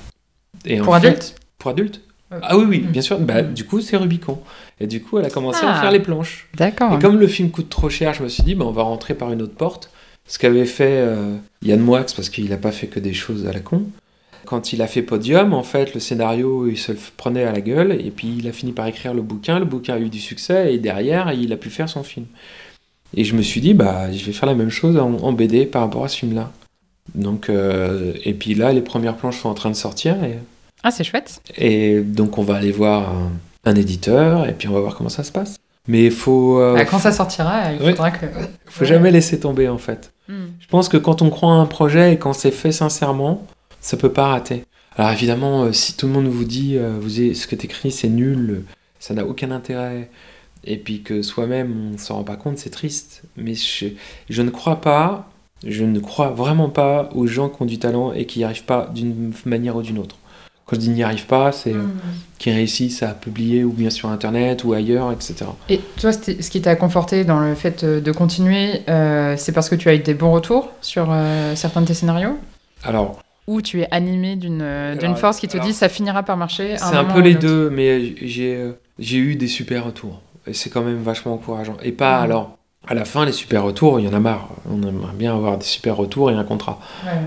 [0.65, 3.18] Et pour adultes Pour adultes ah oui, oui, bien sûr.
[3.18, 4.39] Bah, du coup, c'est Rubicon.
[4.81, 5.81] Et du coup, elle a commencé à ah.
[5.81, 6.49] faire les planches.
[6.57, 6.95] D'accord.
[6.95, 9.14] Et comme le film coûte trop cher, je me suis dit, bah, on va rentrer
[9.14, 9.91] par une autre porte.
[10.26, 13.53] Ce qu'avait fait euh, Yann Moix, parce qu'il n'a pas fait que des choses à
[13.53, 13.85] la con.
[14.45, 17.61] Quand il a fait Podium, en fait, le scénario, il se le prenait à la
[17.61, 19.59] gueule, et puis il a fini par écrire le bouquin.
[19.59, 22.26] Le bouquin a eu du succès, et derrière, il a pu faire son film.
[23.16, 25.83] Et je me suis dit, bah, je vais faire la même chose en, BD par
[25.83, 26.53] rapport à ce film-là.
[27.14, 30.22] Donc, euh, et puis là, les premières planches sont en train de sortir.
[30.24, 30.37] Et
[30.83, 31.41] ah, c'est chouette.
[31.57, 33.31] Et donc, on va aller voir un,
[33.74, 35.59] éditeur et puis on va voir comment ça se passe.
[35.87, 36.59] Mais il faut.
[36.59, 38.24] Euh, bah, quand ça sortira, il faudra que.
[38.24, 40.12] Il faut jamais laisser tomber en fait.
[40.29, 40.47] Hmm.
[40.59, 43.47] Je pense que quand on croit à un projet et quand c'est fait sincèrement,
[43.81, 44.64] ça peut pas rater.
[44.97, 47.91] Alors évidemment, euh, si tout le monde vous dit euh, vous ce que tu écris
[47.91, 48.64] c'est nul,
[48.99, 50.11] ça n'a aucun intérêt,
[50.64, 53.22] et puis que soi-même on s'en rend pas compte, c'est triste.
[53.37, 53.87] Mais je,
[54.29, 55.31] je, ne crois pas,
[55.66, 58.64] je ne crois vraiment pas aux gens qui ont du talent et qui n'y arrivent
[58.64, 60.16] pas d'une manière ou d'une autre.
[60.69, 61.99] Quand je dis n'y arrive pas, c'est hmm.
[62.39, 65.47] qu'ils réussissent à publier ou bien sur Internet ou ailleurs, etc.
[65.71, 69.71] Et toi, ce qui t'a conforté dans le fait euh, de continuer, euh, c'est parce
[69.71, 72.37] que tu as eu des bons retours sur euh, certains de tes scénarios?
[72.85, 73.19] Alors.
[73.47, 77.05] Ou tu es animé d'une force qui te dit ça finira par marcher C'est un,
[77.05, 80.21] peu les deux, mais j'ai eu des super retours.
[80.47, 81.79] Et c'est quand même vachement encourageant.
[81.83, 82.25] Et pas hmm.
[82.25, 82.59] alors.
[82.87, 84.49] À la fin, les super retours, il y en a marre.
[84.71, 86.79] On aimerait bien avoir des super retours et un contrat.
[87.05, 87.21] Ouais.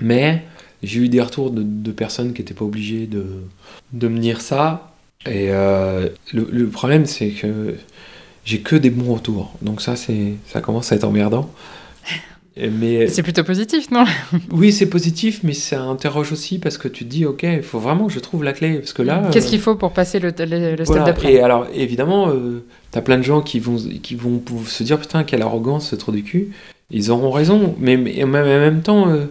[0.00, 0.44] Mais
[0.82, 3.24] j'ai eu des retours de, personnes qui n'étaient pas obligées de,
[3.92, 4.92] de me dire ça.
[5.26, 7.74] Et euh, le, problème, c'est que
[8.44, 9.52] j'ai que des bons retours.
[9.62, 11.50] Donc ça, c'est, ça commence à être emmerdant.
[12.56, 14.04] Mais c'est plutôt positif, non?
[14.50, 17.78] Oui, c'est positif, mais ça interroge aussi parce que tu te dis, ok, il faut
[17.78, 19.28] vraiment que je trouve la clé, parce que là.
[19.30, 21.34] Qu'est-ce qu'il faut pour passer le, le, step d'après?
[21.34, 24.98] Et alors, évidemment, euh, tu as plein de gens qui vont, qui vont se dire,
[24.98, 26.48] putain, quelle arrogance, ce trou du cul.
[26.90, 29.26] Ils auront raison, mais, mais en même temps, euh,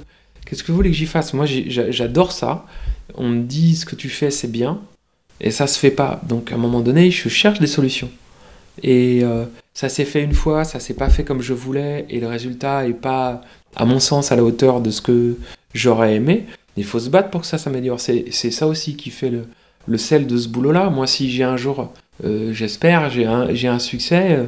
[0.48, 1.34] Qu'est-ce que vous voulez que j'y fasse?
[1.34, 2.66] Moi, j'adore ça.
[3.16, 4.80] On me dit ce que tu fais, c'est bien.
[5.42, 6.22] Et ça se fait pas.
[6.28, 8.10] Donc, à un moment donné, je cherche des solutions.
[8.82, 9.44] Et euh,
[9.74, 12.88] ça s'est fait une fois, ça s'est pas fait comme je voulais, et le résultat
[12.88, 13.42] est pas,
[13.76, 15.36] à mon sens, à la hauteur de ce que
[15.74, 16.46] j'aurais aimé.
[16.78, 18.00] Il faut se battre pour que ça s'améliore.
[18.00, 20.90] C'est ça aussi qui fait le, sel de ce boulot-là.
[20.90, 21.92] Moi, si j'ai un jour,
[22.24, 24.46] euh, j'espère, j'ai un, un, succès, euh,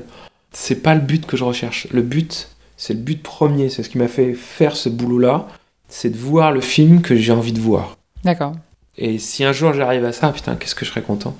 [0.53, 1.87] c'est pas le but que je recherche.
[1.91, 3.69] Le but, c'est le but premier.
[3.69, 5.47] C'est ce qui m'a fait faire ce boulot-là
[5.89, 7.97] c'est de voir le film que j'ai envie de voir.
[8.23, 8.53] D'accord.
[8.97, 11.35] Et si un jour j'arrive à ça, putain, qu'est-ce que je serais content.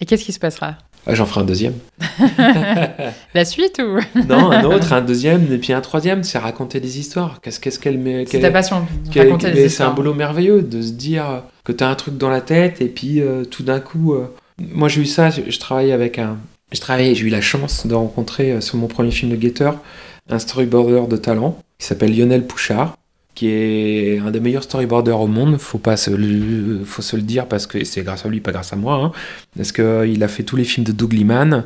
[0.00, 0.76] Et qu'est-ce qui se passera?
[1.06, 1.74] Ah, J'en ferai un deuxième.
[3.34, 3.98] La suite ou?
[4.28, 7.40] Non, un autre, un deuxième, et puis un troisième, c'est raconter des histoires.
[7.40, 11.42] Qu'est-ce qu'elle met C'est ta passion, raconter des C'est un boulot merveilleux de se dire
[11.64, 14.14] que tu as un truc dans la tête et puis euh, tout d'un coup.
[14.14, 14.26] Euh,
[14.58, 16.38] moi j'ai eu ça, je, je travaillais avec un.
[16.72, 19.76] Je travaillais, j'ai eu la chance de rencontrer euh, sur mon premier film de Gator
[20.30, 22.96] un storyboarder de talent qui s'appelle Lionel Pouchard
[23.34, 27.22] qui est un des meilleurs storyboarders au monde, faut pas se le, faut se le
[27.22, 29.12] dire parce que c'est grâce à lui, pas grâce à moi, hein.
[29.56, 31.64] parce qu'il euh, a fait tous les films de Doug Liman,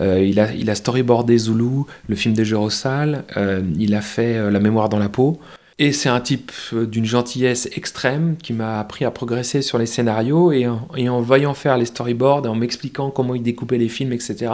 [0.00, 4.88] euh, il, a, storyboardé Zulu, le film des Jeux euh, il a fait La mémoire
[4.88, 5.40] dans la peau,
[5.80, 10.52] et c'est un type d'une gentillesse extrême qui m'a appris à progresser sur les scénarios,
[10.52, 14.52] et en, voyant faire les storyboards, et en m'expliquant comment il découpait les films, etc.,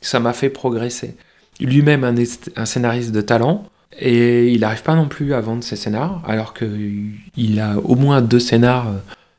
[0.00, 1.14] ça m'a fait progresser.
[1.60, 2.04] Lui-même
[2.56, 3.64] un scénariste de talent,
[3.98, 8.20] et il n'arrive pas non plus à vendre ses scénars, alors qu'il a au moins
[8.20, 8.98] deux scénars euh,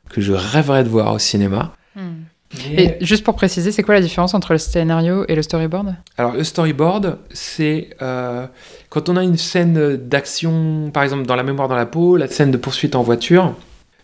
[0.09, 1.73] que je rêverais de voir au cinéma.
[1.95, 2.23] Hmm.
[2.71, 5.95] Et juste pour préciser, c'est quoi la différence entre le scénario et le storyboard?
[6.17, 8.47] Alors le storyboard, c'est euh,
[8.89, 12.27] quand on a une scène d'action, par exemple dans La mémoire dans la peau, la
[12.27, 13.55] scène de poursuite en voiture,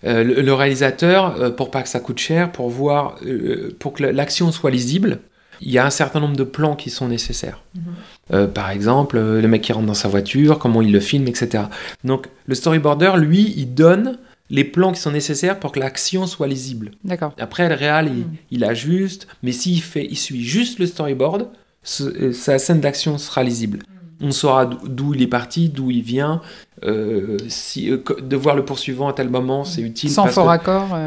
[0.03, 3.15] euh, le, réalisateur, pour pas que ça coûte cher, pour voir,
[3.79, 5.19] pour que l'action soit lisible,
[5.61, 7.61] il y a un certain nombre de plans qui sont nécessaires.
[7.75, 7.81] Mhm.
[8.33, 11.27] Euh, par exemple, euh, le mec qui rentre dans sa voiture, comment il le filme,
[11.27, 11.65] etc.
[12.03, 14.17] Donc le storyboarder, lui, il donne
[14.49, 16.91] les plans qui sont nécessaires pour que l'action soit lisible.
[17.03, 17.33] D'accord.
[17.39, 18.35] Après, le réal, il, mhm.
[18.51, 21.47] il, ajuste, mais s'il fait, il suit juste le storyboard,
[22.01, 23.79] euh, sa scène d'action sera lisible.
[23.87, 26.41] Mhm on saura d'où il est parti, d'où il vient.
[26.83, 30.09] Euh, si, euh, de voir le poursuivant à tel moment, c'est utile.
[30.09, 30.89] Sans faux raccord.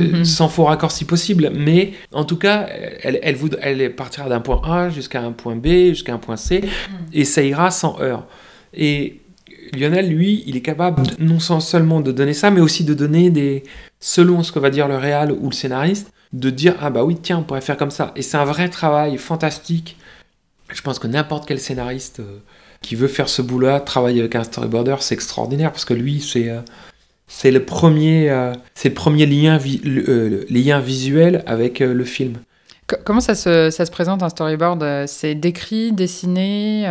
[0.00, 0.24] Euh.
[0.24, 1.50] sans faux raccord si possible.
[1.54, 2.66] Mais en tout cas,
[3.02, 6.60] elle, elle, elle partira d'un point A jusqu'à un point B, jusqu'à un point C,
[6.60, 6.94] mm.
[7.12, 8.26] et ça ira sans heurts.
[8.72, 9.20] Et
[9.72, 13.62] Lionel, lui, il est capable non seulement de donner ça, mais aussi de donner des,
[14.00, 17.16] selon ce que va dire le réal ou le scénariste, de dire ah bah oui
[17.22, 18.12] tiens on pourrait faire comme ça.
[18.16, 19.96] Et c'est un vrai travail fantastique.
[20.72, 22.38] Je pense que n'importe quel scénariste euh,
[22.80, 26.48] qui veut faire ce boulot-là, travailler avec un storyboarder, c'est extraordinaire parce que lui c'est
[26.48, 26.60] euh,
[27.26, 32.38] c'est le premier euh, c'est le premier lien visuels avec le film.
[33.04, 36.86] Comment ça se, ça se, présente un storyboard C'est décrit, dessiné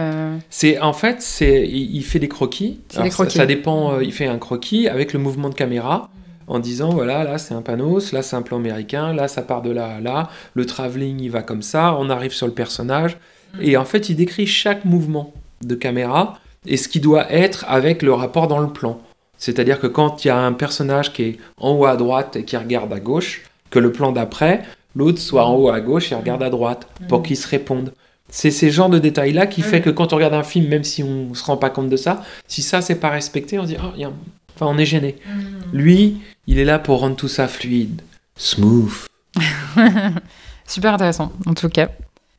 [0.49, 2.80] C'est en fait, c'est il, fait des croquis.
[2.99, 3.34] Des croquis.
[3.34, 3.99] Ça, ça, dépend.
[3.99, 6.09] il fait un croquis avec le mouvement de caméra
[6.47, 9.61] en disant voilà, là c'est un panneau, là c'est un plan américain, là ça part
[9.61, 13.17] de là à là, le travelling il va comme ça, on arrive sur le personnage.
[13.54, 13.62] Mm.
[13.62, 15.34] Et en fait, il décrit chaque mouvement
[15.64, 19.01] de caméra et ce qui doit être avec le rapport dans le plan.
[19.38, 22.45] C'est-à-dire que quand il y a un personnage qui est en haut à droite et
[22.45, 24.64] qui regarde à gauche, que le plan d'après,
[24.95, 27.24] l'autre soit en haut à gauche et regarde à droite pour mm.
[27.24, 27.93] qu'ils se répondent.
[28.30, 31.04] C'est ces genres de détails-là qui fait que quand on regarde un film, même si
[31.04, 33.68] on ne se rend pas compte de ça, si ça c'est pas respecté, on se
[33.68, 34.12] dit, oh, y a...
[34.56, 35.18] enfin on est gêné.
[35.28, 35.78] Mm.
[35.78, 38.01] Lui, il est là pour rendre tout ça fluide,
[38.38, 39.08] smooth.
[40.68, 41.89] Super intéressant, en tout cas.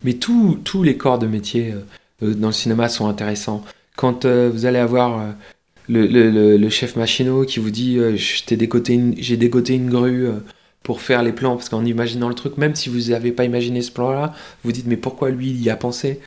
[0.04, 1.80] Mais tous les corps de métier euh,
[2.22, 3.64] euh, dans le cinéma sont intéressants.
[3.96, 5.34] Quand euh, vous allez avoir
[5.88, 10.28] le, chef machinot qui vous dit j'ai dégoté, une grue
[10.82, 13.80] pour faire les plans, parce qu'en imaginant le truc, même si vous n'avez pas imaginé
[13.82, 16.20] ce plan-là, vous dites mais pourquoi lui il y a pensé?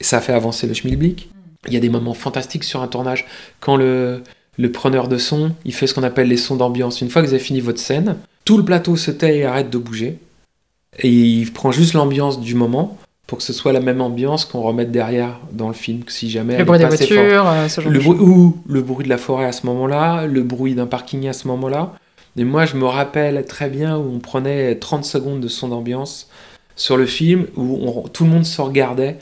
[0.00, 1.30] Ça fait avancer le schmilblick.
[1.68, 3.26] Il y a des moments fantastiques sur un tournage.
[3.60, 4.22] Quand le,
[4.56, 7.02] le preneur de son, il fait ce qu'on appelle les sons d'ambiance.
[7.02, 8.16] Une fois que vous avez fini votre scène,
[8.46, 10.18] tout le plateau se tait et arrête de bouger.
[10.98, 12.98] Et il prend juste l'ambiance du moment
[13.30, 16.58] pour que ce soit la même ambiance qu'on remette derrière dans le film, si jamais
[16.58, 19.44] le bruit des voitures, euh, ce genre le bruit, ou le bruit de la forêt
[19.44, 21.92] à ce moment-là, le bruit d'un parking à ce moment-là.
[22.36, 26.28] Et moi, je me rappelle très bien où on prenait 30 secondes de son d'ambiance
[26.74, 29.16] sur le film, où tout le monde se regardait.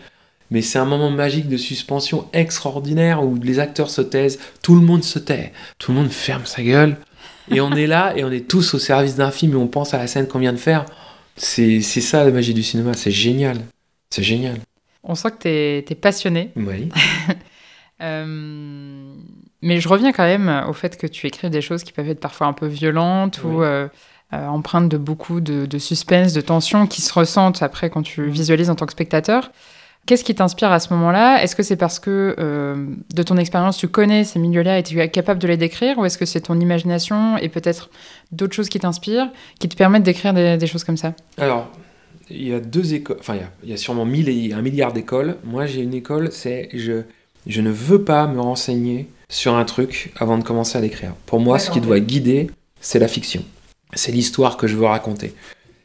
[0.50, 4.80] Mais c'est un moment magique de suspension extraordinaire où les acteurs se taisent, tout le
[4.80, 6.96] monde se tait, tout le monde ferme sa gueule,
[7.50, 9.92] et on est là et on est tous au service d'un film et on pense
[9.92, 10.86] à la scène qu'on vient de faire.
[11.36, 13.58] C'est ça la magie du cinéma, c'est génial,
[14.10, 14.58] c'est génial.
[15.02, 16.50] On sent que tu es, passionné.
[16.56, 16.90] Oui.
[18.00, 19.16] Euh,
[19.60, 22.20] mais je reviens quand même au fait que tu écris des choses qui peuvent être
[22.20, 23.88] parfois un peu violentes ou euh,
[24.32, 28.28] euh, empreintes de beaucoup de, de, suspense, de tension qui se ressentent après quand tu
[28.28, 29.50] visualises en tant que spectateur.
[30.08, 31.42] Qu'est-ce qui t'inspire à ce moment-là?
[31.42, 34.98] Est-ce que c'est parce que euh, de ton expérience, tu connais ces milieux-là et tu
[34.98, 37.90] es capable de les décrire Ou est-ce que c'est ton imagination et peut-être
[38.32, 39.28] d'autres choses qui t'inspirent,
[39.60, 41.12] qui te permettent d'écrire des, choses comme ça?
[41.36, 41.70] Alors,
[42.30, 45.36] il y a deux écoles, enfin, il y, a, sûrement mille et un milliard d'écoles.
[45.44, 47.02] Moi, j'ai une école, c'est je,
[47.46, 51.14] je ne veux pas me renseigner sur un truc avant de commencer à l'écrire.
[51.26, 52.50] Pour moi, ce qui doit guider,
[52.80, 53.44] c'est la fiction.
[53.94, 55.34] C'est l'histoire que je veux raconter.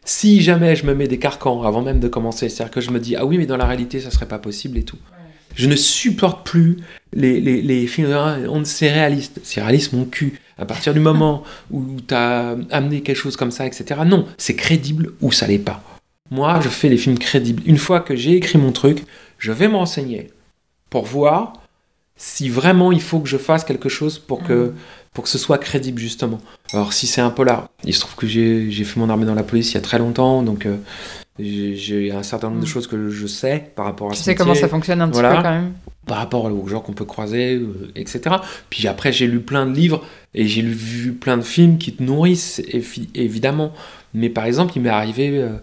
[0.05, 2.99] Si jamais je me mets des carcans avant même de commencer, c'est-à-dire que je me
[2.99, 4.97] dis ah oui mais dans la réalité ça serait pas possible et tout.
[5.55, 6.77] Je ne supporte plus
[7.13, 8.13] les, les, les films,
[8.65, 10.39] c'est réaliste, c'est réaliste mon cul.
[10.57, 14.01] À partir du moment où tu as amené quelque chose comme ça, etc.
[14.05, 15.83] Non, c'est crédible ou ça l'est pas.
[16.31, 17.61] Moi, je fais des films crédibles.
[17.65, 19.03] Une fois que j'ai écrit mon truc,
[19.37, 20.31] je vais me renseigner
[20.89, 21.53] pour voir
[22.15, 24.75] si vraiment il faut que je fasse quelque chose pour que mm
[25.13, 26.39] pour que ce soit crédible justement.
[26.73, 29.43] Alors si c'est un polar, il se trouve que j'ai fait mon armée dans la
[29.43, 30.77] police il y a très longtemps, donc euh,
[31.39, 32.69] j'ai un certain nombre de mm.
[32.69, 35.27] choses que je sais par rapport à tu sais comment ça fonctionne un petit peu
[35.27, 35.73] quand même
[36.05, 38.35] par rapport aux gens qu'on peut croiser, euh, etc.
[38.69, 40.03] Puis après, j'ai lu plein de livres
[40.33, 42.61] et j'ai vu plein de films qui te nourrissent,
[43.15, 43.71] évidemment.
[44.13, 45.53] Mais par exemple, il m'est arrivé euh,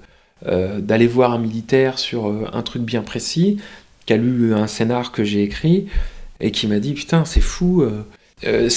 [0.47, 3.59] d'aller voir un militaire sur un truc bien précis,
[4.07, 5.87] qui a lu un scénar que j'ai écrit,
[6.41, 7.87] et qui m'a dit Putain, c'est fou,
[8.47, 8.69] euh,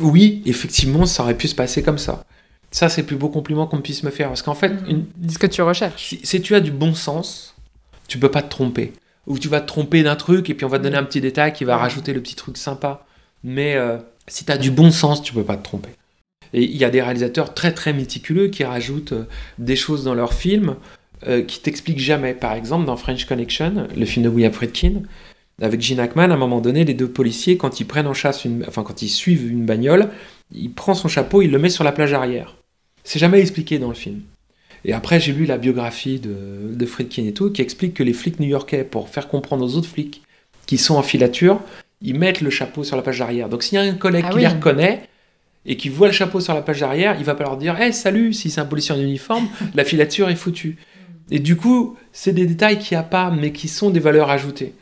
[0.00, 2.24] oui, effectivement, ça aurait pu se passer comme ça.
[2.70, 4.28] Ça, c'est le plus beau compliment qu'on puisse me faire.
[4.28, 5.28] Parce qu'en fait, mm.
[5.28, 6.14] ce que tu recherches.
[6.22, 7.54] Si, tu as du bon sens,
[8.08, 8.92] tu peux pas te tromper.
[9.26, 11.20] Ou tu vas te tromper d'un truc et puis on va te donner un petit
[11.20, 13.06] détail qui va rajouter le petit truc sympa.
[13.44, 15.90] Mais euh, si tu as du bon sens, tu peux pas te tromper.
[16.52, 19.24] Et il y a des réalisateurs très très méticuleux qui rajoutent euh,
[19.58, 20.76] des choses dans leurs films
[21.46, 22.32] qui t'expliquent jamais.
[22.32, 25.02] Par exemple, dans French Connection, le film de William Friedkin,
[25.60, 28.46] avec Gene Hackman, à un moment donné, les deux policiers, quand ils prennent en chasse,
[28.46, 30.08] une, enfin quand ils suivent une bagnole,
[30.50, 32.56] il prend son chapeau, il le met sur la plage arrière.
[33.04, 34.22] C'est jamais expliqué dans le film.
[34.86, 38.14] Et après, j'ai lu la biographie de, de Friedkin et tout, qui explique que les
[38.14, 40.22] flics new-yorkais, pour faire comprendre aux autres flics
[40.64, 41.60] qui sont en filature,
[42.00, 43.48] ils mettent le chapeau sur la plage arrière.
[43.48, 45.09] Donc s'il y a un collègue ah qui les reconnaît
[45.66, 47.92] et qui voit le chapeau sur la plage arrière, il va pas leur dire Hé,
[47.92, 50.78] salut, si c'est un policier en uniforme, la filature est foutue.
[51.30, 54.30] Et du coup, c'est des détails qu'il n'y a pas, mais qui sont des valeurs
[54.30, 54.74] ajoutées.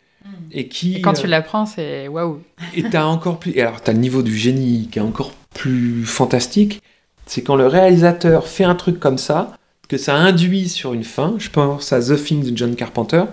[0.51, 1.03] Et qui.
[1.03, 2.41] quand tu euh, l'apprends, c'est waouh.
[2.75, 3.53] et t'as encore plus.
[3.55, 6.83] Et alors, t'as le niveau du génie qui est encore plus fantastique.
[7.27, 9.59] C'est quand le réalisateur fait un truc comme ça,
[9.89, 11.35] que ça induit sur une fin.
[11.39, 13.25] Je pense à The Thing de John Carpenter,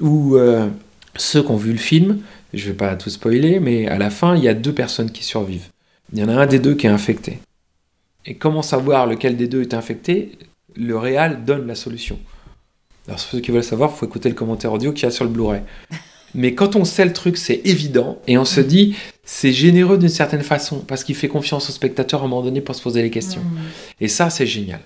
[0.00, 0.68] où euh,
[1.16, 2.18] ceux qui ont vu le film,
[2.54, 5.24] Je vais pas tout spoiler, mais à la fin, il y a deux personnes qui
[5.24, 5.68] survivent.
[6.12, 7.38] Il y en a un des deux qui est infecté.
[8.26, 10.32] Et comment savoir lequel des deux est infecté?
[10.76, 12.18] Le réal donne la solution.
[13.06, 15.24] Alors, ceux qui veulent savoir, il faut écouter le commentaire audio qu'il y a sur
[15.24, 15.62] le Blu-ray.
[16.34, 18.20] Mais quand on sait le truc, c'est évident.
[18.26, 18.94] Et on se dit,
[19.24, 22.60] c'est généreux d'une certaine façon, parce qu'il fait confiance au spectateur à un moment donné
[22.60, 23.42] pour se poser les questions.
[23.42, 23.58] Mmh.
[24.02, 24.80] Et ça, c'est génial.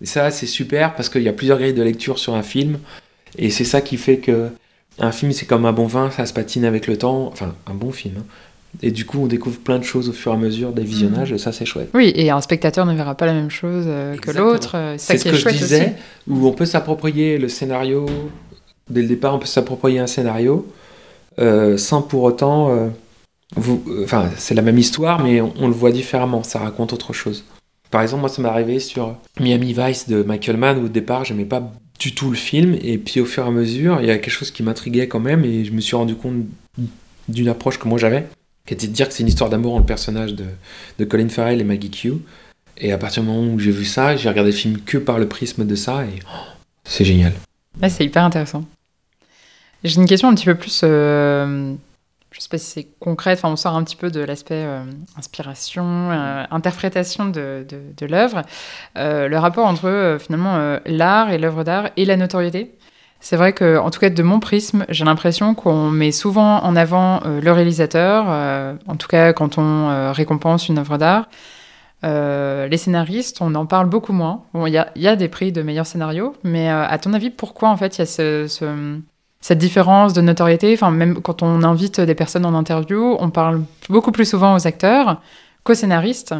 [0.00, 2.78] Et ça, c'est super, parce qu'il y a plusieurs grilles de lecture sur un film.
[3.36, 4.50] Et c'est ça qui fait que
[4.98, 7.26] un film, c'est comme un bon vin, ça se patine avec le temps.
[7.26, 8.14] Enfin, un bon film.
[8.18, 8.24] hein.
[8.82, 11.32] Et du coup, on découvre plein de choses au fur et à mesure des visionnages,
[11.32, 11.88] et ça, c'est chouette.
[11.94, 14.72] Oui, et un spectateur ne verra pas la même chose euh, que l'autre.
[14.74, 15.94] euh, C'est ce que je disais,
[16.28, 16.40] aussi.
[16.40, 18.06] où on peut s'approprier le scénario.
[18.90, 20.66] Dès le départ, on peut s'approprier un scénario
[21.38, 22.70] euh, sans pour autant.
[22.70, 22.88] euh,
[23.56, 26.42] vous, enfin, c'est la même histoire, mais on, on le voit différemment.
[26.42, 27.44] Ça raconte autre chose.
[27.90, 30.84] Par exemple, moi, ça m'est arrivé sur Miami Vice de Michael Mann.
[30.84, 33.98] Au départ, j'aimais pas du tout le film, et puis au fur et à mesure,
[34.02, 36.34] il y a quelque chose qui m'intriguait quand même, et je me suis rendu compte
[37.28, 38.26] d'une approche que moi j'avais,
[38.66, 40.44] qui était de dire que c'est une histoire d'amour entre le personnage de,
[40.98, 42.14] de Colin Farrell et Maggie Q.
[42.78, 45.18] Et à partir du moment où j'ai vu ça, j'ai regardé le film que par
[45.18, 46.46] le prisme de ça, et oh,
[46.84, 47.32] c'est génial.
[47.88, 48.64] C'est hyper intéressant.
[49.84, 50.80] J'ai une question un petit peu plus.
[50.82, 51.74] euh,
[52.32, 54.82] je sais pas si c'est concrète, enfin, on sort un petit peu de l'aspect euh,
[55.16, 58.42] inspiration, euh, interprétation de, de, de l'œuvre.
[58.98, 62.74] Euh, le rapport entre finalement l'art et l'œuvre d'art et la notoriété.
[63.20, 66.76] C'est vrai que, en tout cas, de mon prisme, j'ai l'impression qu'on met souvent en
[66.76, 71.28] avant euh, le réalisateur, euh, en tout cas quand on euh, récompense une œuvre d'art.
[72.02, 74.42] Les scénaristes, on en parle beaucoup moins.
[74.54, 77.76] Bon, il y a, des prix de meilleurs scénarios, mais à ton avis, pourquoi en
[77.76, 79.00] fait il y a ce- ce-
[79.40, 80.72] cette différence de notoriété?
[80.72, 84.68] Enfin, même quand on invite des personnes en interview, on parle beaucoup plus souvent aux
[84.68, 85.20] acteurs
[85.64, 86.32] qu'aux scénaristes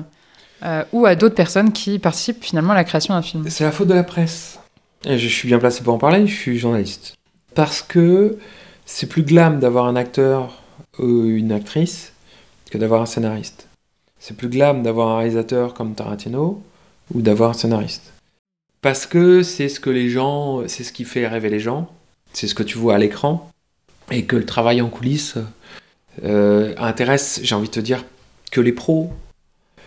[0.93, 3.45] ou à d'autres personnes qui participent finalement à la création d'un film.
[3.49, 4.61] C'est la faute de la presse.
[5.07, 7.15] Je suis bien placé pour en parler, je suis journaliste.
[7.55, 8.39] Parce que
[8.87, 10.63] c'est plus glam d'avoir un acteur
[10.99, 12.13] ou une actrice
[12.71, 13.69] que d'avoir un scénariste.
[14.19, 16.61] C'est plus glam d'avoir un réalisateur comme Tarantino
[17.15, 18.13] ou d'avoir un scénariste.
[18.83, 21.89] Parce que c'est ce que les gens, c'est ce qui fait rêver les gens,
[22.33, 23.49] c'est ce que tu vois à l'écran,
[24.11, 25.39] et que le travail en coulisses
[26.25, 28.05] euh, intéresse, j'ai envie de te dire,
[28.51, 29.13] que les pros.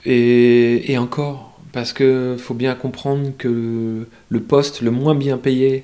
[0.05, 5.83] Et encore, parce que faut bien comprendre que le, poste le moins bien payé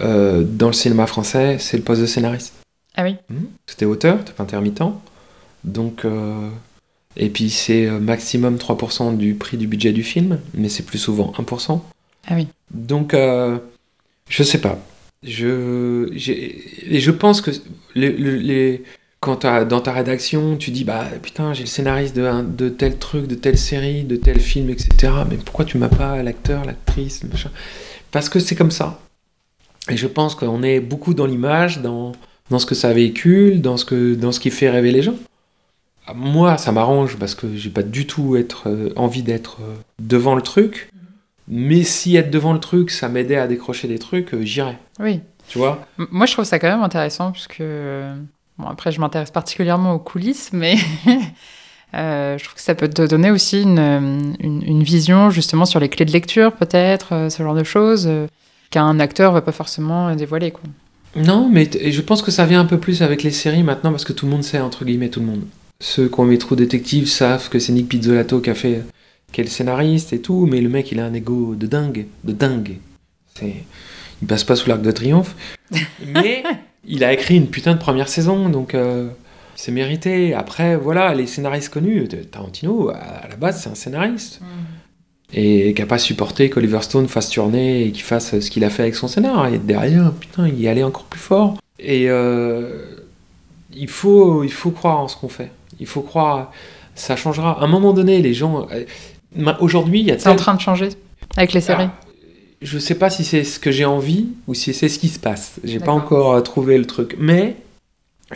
[0.00, 2.54] euh, dans le cinéma français, c'est le poste de scénariste.
[2.96, 3.16] Ah oui
[3.66, 4.82] C'était auteur, t'es pas intermittent.
[5.64, 6.48] Donc, euh,
[7.16, 10.98] et puis c'est euh, maximum 3% du prix du budget du film, mais c'est plus
[10.98, 11.84] souvent 1%.
[12.28, 12.48] Ah oui.
[12.70, 13.58] Donc, euh,
[14.28, 14.78] je sais pas.
[15.22, 17.50] Je, et je pense que
[17.94, 18.82] les- les-
[19.20, 22.96] quand dans ta rédaction, tu dis bah putain, j'ai le scénariste de, un- de tel
[22.98, 25.12] truc, de telle série, de tel film, etc.
[25.28, 27.50] Mais pourquoi tu m'as pas l'acteur, l'actrice, machin?
[28.10, 28.98] Parce que c'est comme ça.
[29.90, 32.12] Et je pense qu'on est beaucoup dans l'image, dans,
[32.48, 35.16] dans ce que ça véhicule, dans ce, que, dans ce qui fait rêver les gens.
[36.06, 39.74] Ah, Moi, ça m'arrange parce que j'ai pas du tout être, euh, envie d'être euh,
[40.00, 40.90] devant le truc.
[41.48, 44.78] Mais si être devant le truc, ça m'aidait à décrocher des trucs, euh, j'irais.
[44.98, 45.20] Oui.
[45.48, 45.86] Tu vois?
[45.98, 47.60] M- Moi, je trouve ça quand même intéressant, puisque.
[47.60, 48.14] euh,
[48.60, 50.76] Bon, après, je m'intéresse particulièrement aux coulisses, mais
[51.94, 55.80] euh, je trouve que ça peut te donner aussi une, une, une vision, justement, sur
[55.80, 58.26] les clés de lecture, peut-être, euh, ce genre de choses, euh,
[58.70, 60.62] qu'un acteur va pas forcément dévoiler, quoi.
[61.16, 64.04] Non, mais je pense que ça vient un peu plus avec les séries maintenant parce
[64.04, 65.42] que tout le monde sait, entre guillemets, tout le monde.
[65.80, 68.82] Ceux qui ont mis True Detective savent que c'est Nick Pizzolato qui a fait,
[69.36, 72.76] le scénariste et tout, mais le mec, il a un ego de dingue, de dingue.
[73.34, 73.64] C'est,
[74.22, 75.34] il passe pas sous l'arc de triomphe,
[76.06, 76.44] mais
[76.86, 79.08] il a écrit une putain de première saison, donc euh,
[79.54, 80.34] c'est mérité.
[80.34, 84.40] Après, voilà, les scénaristes connus, Tarantino, à la base, c'est un scénariste.
[85.32, 88.70] et qui n'a pas supporté qu'Oliver Stone fasse tourner et qu'il fasse ce qu'il a
[88.70, 89.46] fait avec son scénar.
[89.48, 91.58] Et derrière, putain, il y allait encore plus fort.
[91.78, 92.84] Et euh,
[93.72, 95.50] il, faut, il faut croire en ce qu'on fait.
[95.78, 96.52] Il faut croire,
[96.94, 97.60] ça changera.
[97.60, 98.66] À un moment donné, les gens.
[98.72, 98.84] euh,
[99.60, 100.88] Aujourd'hui, il y a C'est en train de changer
[101.36, 101.86] avec les séries.
[101.88, 102.09] Ah,
[102.62, 105.18] je sais pas si c'est ce que j'ai envie ou si c'est ce qui se
[105.18, 105.54] passe.
[105.64, 107.16] J'ai pas encore euh, trouvé le truc.
[107.18, 107.56] Mais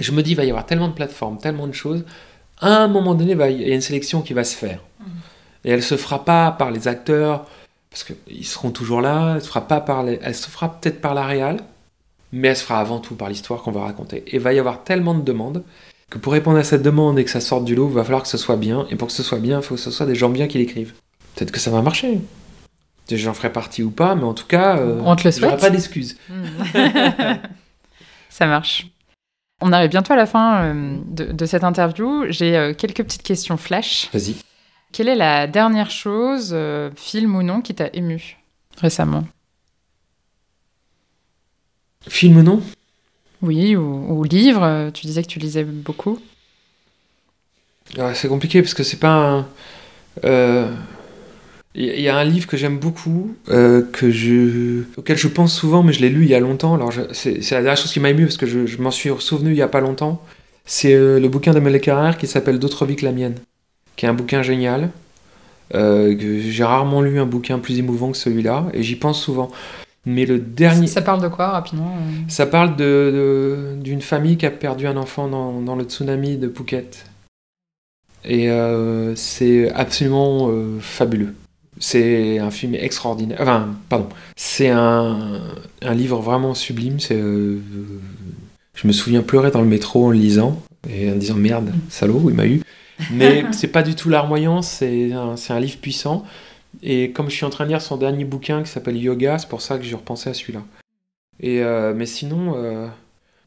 [0.00, 2.04] je me dis, il va y avoir tellement de plateformes, tellement de choses.
[2.60, 4.80] À un moment donné, il y a une sélection qui va se faire.
[5.64, 7.46] Et elle se fera pas par les acteurs,
[7.90, 9.34] parce qu'ils seront toujours là.
[9.36, 11.58] Elle se fera pas par les- elle se fera peut-être par la réal,
[12.32, 14.24] mais elle se fera avant tout par l'histoire qu'on va raconter.
[14.26, 15.62] Et il va y avoir tellement de demandes
[16.10, 18.22] que pour répondre à cette demande et que ça sorte du lot, il va falloir
[18.22, 18.86] que ce soit bien.
[18.90, 20.58] Et pour que ce soit bien, il faut que ce soit des gens bien qui
[20.58, 20.92] l'écrivent.
[21.34, 22.20] Peut-être que ça va marcher.
[23.10, 25.60] J'en ferai partie ou pas, mais en tout cas, euh, On te le souhaite.
[25.60, 26.16] pas d'excuses.
[28.30, 28.86] Ça marche.
[29.60, 32.24] On arrive bientôt à la fin euh, de, de cette interview.
[32.30, 34.10] J'ai euh, quelques petites questions flash.
[34.12, 34.36] Vas-y.
[34.92, 38.36] Quelle est la dernière chose, euh, film ou non, qui t'a ému
[38.78, 39.24] récemment?
[42.08, 42.62] Film ou non?
[43.42, 44.90] Oui, ou, ou livres.
[44.92, 46.18] Tu disais que tu lisais beaucoup.
[48.14, 49.44] c'est compliqué parce que c'est pas
[50.22, 50.66] un.
[51.76, 55.82] Il y a un livre que j'aime beaucoup, euh, que je, auquel je pense souvent,
[55.82, 56.74] mais je l'ai lu il y a longtemps.
[56.74, 59.56] Alors c'est la dernière chose qui m'a ému parce que je, m'en suis souvenu il
[59.56, 60.22] y a pas longtemps.
[60.66, 63.34] C'est euh, le bouquin de Carrère qui s'appelle D'autres vies que la mienne,
[63.96, 64.90] qui est un bouquin génial.
[65.74, 69.50] Euh, j'ai rarement lu un bouquin plus émouvant que celui-là, et j'y pense souvent.
[70.06, 70.86] Mais le dernier.
[70.86, 71.96] Ça parle de quoi rapidement
[72.28, 76.48] Ça parle d'une de, famille qui a perdu un enfant dans, dans le tsunami de
[76.48, 77.06] Phuket.
[78.26, 78.48] Et
[79.16, 80.50] c'est absolument
[80.80, 81.34] fabuleux.
[81.84, 83.36] C'est un film extraordinaire.
[83.42, 84.08] Enfin, pardon.
[84.36, 85.42] C'est un,
[85.82, 86.98] un, livre vraiment sublime.
[86.98, 87.60] C'est, euh,
[88.74, 92.30] je me souviens pleurer dans le métro en le lisant et en disant merde, salaud,
[92.30, 92.62] il m'a eu.
[93.12, 96.24] Mais c'est pas du tout larmoyant, c'est un, c'est un livre puissant.
[96.82, 99.50] Et comme je suis en train de lire son dernier bouquin qui s'appelle Yoga, c'est
[99.50, 100.62] pour ça que j'ai repensé à celui-là.
[101.40, 102.86] Et euh, mais sinon, euh,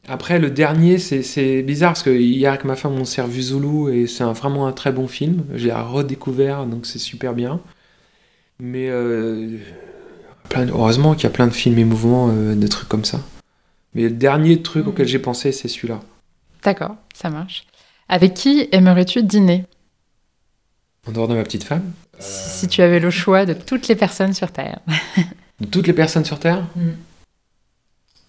[0.06, 3.42] après le dernier, c'est, c'est bizarre parce que hier avec ma femme on s'est revu
[3.42, 5.42] Zulu et c'est vraiment un très bon film.
[5.56, 7.60] J'ai redécouvert donc c'est super bien.
[8.60, 9.58] Mais euh,
[10.56, 13.20] heureusement qu'il y a plein de films émouvants, euh, de trucs comme ça.
[13.94, 14.88] Mais le dernier truc mm.
[14.88, 16.00] auquel j'ai pensé, c'est celui-là.
[16.64, 17.66] D'accord, ça marche.
[18.08, 19.64] Avec qui aimerais-tu dîner?
[21.06, 21.92] En dehors de ma petite femme?
[22.18, 24.80] Si, tu avais le choix de toutes les personnes sur Terre.
[25.60, 26.66] de toutes les personnes sur Terre?
[26.74, 26.88] Mm.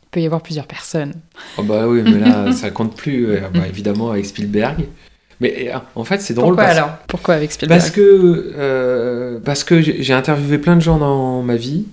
[0.04, 1.14] Il peut y avoir plusieurs personnes.
[1.58, 3.28] Oh bah oui, mais là, ça compte plus.
[3.54, 4.86] Bah, évidemment, avec Spielberg.
[5.40, 6.56] Mais euh, en fait, c'est drôle.
[6.56, 6.98] Pourquoi alors?
[7.08, 7.80] Pourquoi avec Spielberg?
[7.80, 11.86] Parce que, euh, parce que j'ai interviewé plein de gens dans ma vie,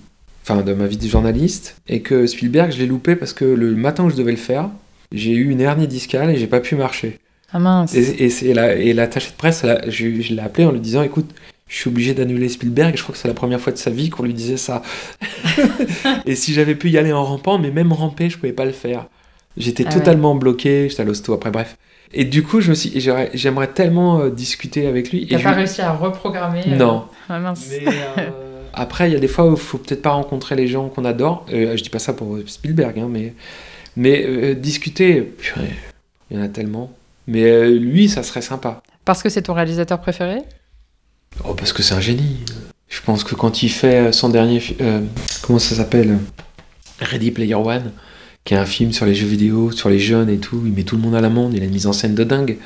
[0.43, 3.75] enfin dans ma vie de journaliste, et que Spielberg, je l'ai loupé parce que le
[3.75, 4.69] matin où je devais le faire,
[5.11, 7.19] j'ai eu une hernie discale et j'ai pas pu marcher.
[7.53, 7.95] Ah mince.
[7.95, 11.29] Et, et, la, et de presse, je, je l'ai appelé en lui disant écoute,
[11.67, 12.95] je suis obligé d'annuler Spielberg.
[12.97, 14.81] Je crois que c'est la première fois de sa vie qu'on lui disait ça.
[16.25, 18.71] et si j'avais pu y aller en rampant, mais même ramper, je pouvais pas le
[18.71, 19.07] faire.
[19.57, 21.77] J'étais ah totalement bloqué, j'étais à l'hosto après, bref.
[22.13, 22.93] Et du coup, je me suis,
[23.33, 25.27] j'aimerais tellement euh, discuter avec lui.
[25.27, 27.05] T'as pas réussi à reprogrammer euh, Non.
[27.27, 27.67] Ah, mince.
[27.69, 27.83] Mais,
[28.17, 28.29] euh,
[28.73, 31.05] après, il y a des fois où il faut peut-être pas rencontrer les gens qu'on
[31.05, 31.45] adore.
[31.49, 33.33] je dis pas ça pour Spielberg, hein, mais,
[33.95, 35.33] mais discuter,
[36.29, 36.91] il y en a tellement.
[37.27, 38.81] Mais lui, ça serait sympa.
[39.03, 40.39] Parce que c'est ton réalisateur préféré?
[41.43, 42.45] Oh, parce que c'est un génie.
[42.87, 44.61] Je pense que quand il fait son dernier,
[45.41, 46.17] comment ça s'appelle,
[47.01, 47.91] Ready Player One
[48.47, 50.61] qui est un film sur les jeux vidéo, sur les jeunes et tout.
[50.65, 52.57] Il met tout le monde à l'amende, il a une mise en scène de dingue.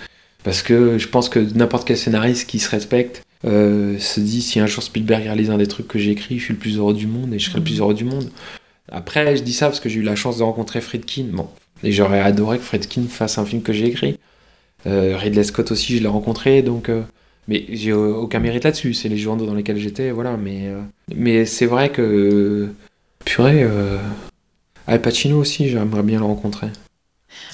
[0.44, 4.60] Parce que je pense que n'importe quel scénariste qui se respecte euh, se dit si
[4.60, 6.94] un jour Spielberg réalise un des trucs que j'ai écrit, je suis le plus heureux
[6.94, 8.30] du monde et je serai le plus heureux du monde.
[8.92, 11.26] Après, je dis ça parce que j'ai eu la chance de rencontrer Friedkin.
[11.32, 11.48] Bon,
[11.84, 14.20] et j'aurais adoré que Friedkin fasse un film que j'ai écrit.
[14.86, 16.90] Euh, Ridley Scott aussi, je l'ai rencontré, donc.
[16.90, 17.02] Euh,
[17.48, 18.94] mais j'ai aucun mérite là-dessus.
[18.94, 20.38] C'est les journaux dans lesquels j'étais, voilà.
[20.38, 20.72] Mais,
[21.16, 22.70] mais c'est vrai que.
[23.26, 23.66] Purée.
[24.88, 26.68] Al Pacino aussi, j'aimerais bien le rencontrer.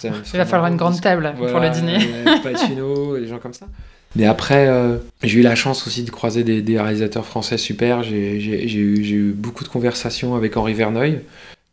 [0.03, 1.97] Il va falloir une grande table pour le dîner.
[2.25, 3.67] Al Pacino des gens comme ça.
[4.15, 8.03] Mais après, euh, j'ai eu la chance aussi de croiser des, réalisateurs français super.
[8.03, 11.21] J'ai eu, eu, beaucoup de conversations avec Henri Verneuil,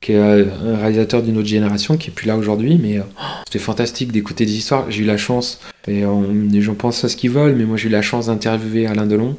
[0.01, 2.79] qui est euh, un réalisateur d'une autre génération, qui est plus là aujourd'hui.
[2.83, 3.03] Mais euh,
[3.47, 4.91] c'était fantastique d'écouter des histoires.
[4.91, 6.03] J'ai eu la chance, et
[6.51, 9.07] les gens pensent à ce qu'ils veulent, mais moi j'ai eu la chance d'interviewer Alain
[9.07, 9.37] Delon.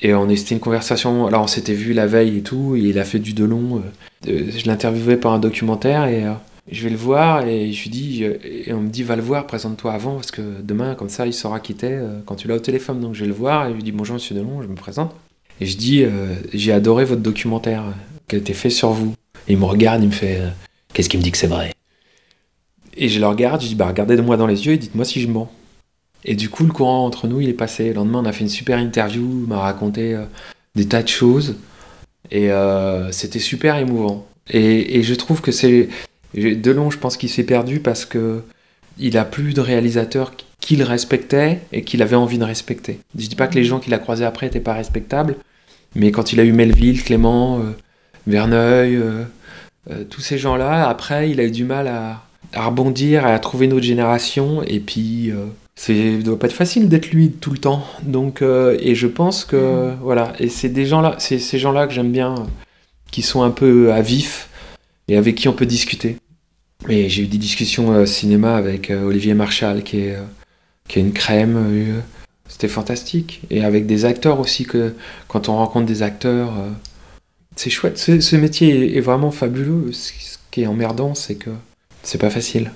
[0.00, 1.26] Et on c'était une conversation.
[1.26, 3.82] Alors on s'était vu la veille et tout, et il a fait du Delon.
[4.28, 6.32] Euh, je l'interviewais par un documentaire et euh,
[6.70, 9.46] je vais le voir et je lui dis et on me dit va le voir,
[9.46, 12.56] présente-toi avant parce que demain comme ça il saura qui t'es euh, quand tu l'as
[12.56, 13.00] au téléphone.
[13.00, 15.14] Donc je vais le voir et je lui dis bonjour Monsieur Delon, je me présente
[15.60, 16.04] et je dis
[16.52, 17.84] j'ai adoré votre documentaire
[18.28, 19.14] qui a été fait sur vous.
[19.48, 20.40] Et il me regarde, il me fait
[20.92, 21.72] qu'est-ce qui me dit que c'est vrai?
[22.96, 25.28] Et je le regarde, je dis bah regardez-moi dans les yeux et dites-moi si je
[25.28, 25.50] mens.
[26.24, 27.88] Et du coup, le courant entre nous, il est passé.
[27.88, 30.24] Le lendemain, on a fait une super interview, il m'a raconté euh,
[30.74, 31.56] des tas de choses.
[32.30, 34.26] Et euh, c'était super émouvant.
[34.50, 35.88] Et, je trouve que c'est.
[36.34, 38.42] Delon, je pense qu'il s'est perdu parce que
[38.98, 42.98] il a plus de réalisateurs qu'il respectait et qu'il avait envie de respecter.
[43.16, 45.36] Je dis pas que les gens qu'il a croisés après n'étaient pas respectables,
[45.94, 47.76] mais quand il a eu Melville, Clément, euh,
[48.26, 48.98] Verneuil,
[50.10, 52.22] tous ces gens-là, après, il a eu du mal à
[52.54, 54.62] rebondir, à trouver une autre génération.
[54.64, 55.32] Et puis,
[55.78, 57.84] c'est doit pas être facile d'être lui tout le temps.
[58.02, 59.98] Donc euh, et je pense que mm.
[60.02, 62.34] voilà et c'est des gens là, c'est ces gens là que j'aime bien,
[63.12, 64.48] qui sont un peu à vif
[65.06, 66.16] et avec qui on peut discuter.
[66.88, 70.16] Et j'ai eu des discussions euh, cinéma avec euh, Olivier Marchal qui est
[70.88, 72.02] qui est une crème.
[72.48, 74.94] C'était fantastique et avec des acteurs aussi que
[75.28, 76.54] quand on rencontre des acteurs,
[77.56, 77.98] c'est chouette.
[77.98, 79.92] Ce, métier est, est vraiment fabuleux.
[79.92, 80.12] Ce
[80.50, 81.50] qui est emmerdant, c'est que
[82.02, 82.72] c'est pas facile.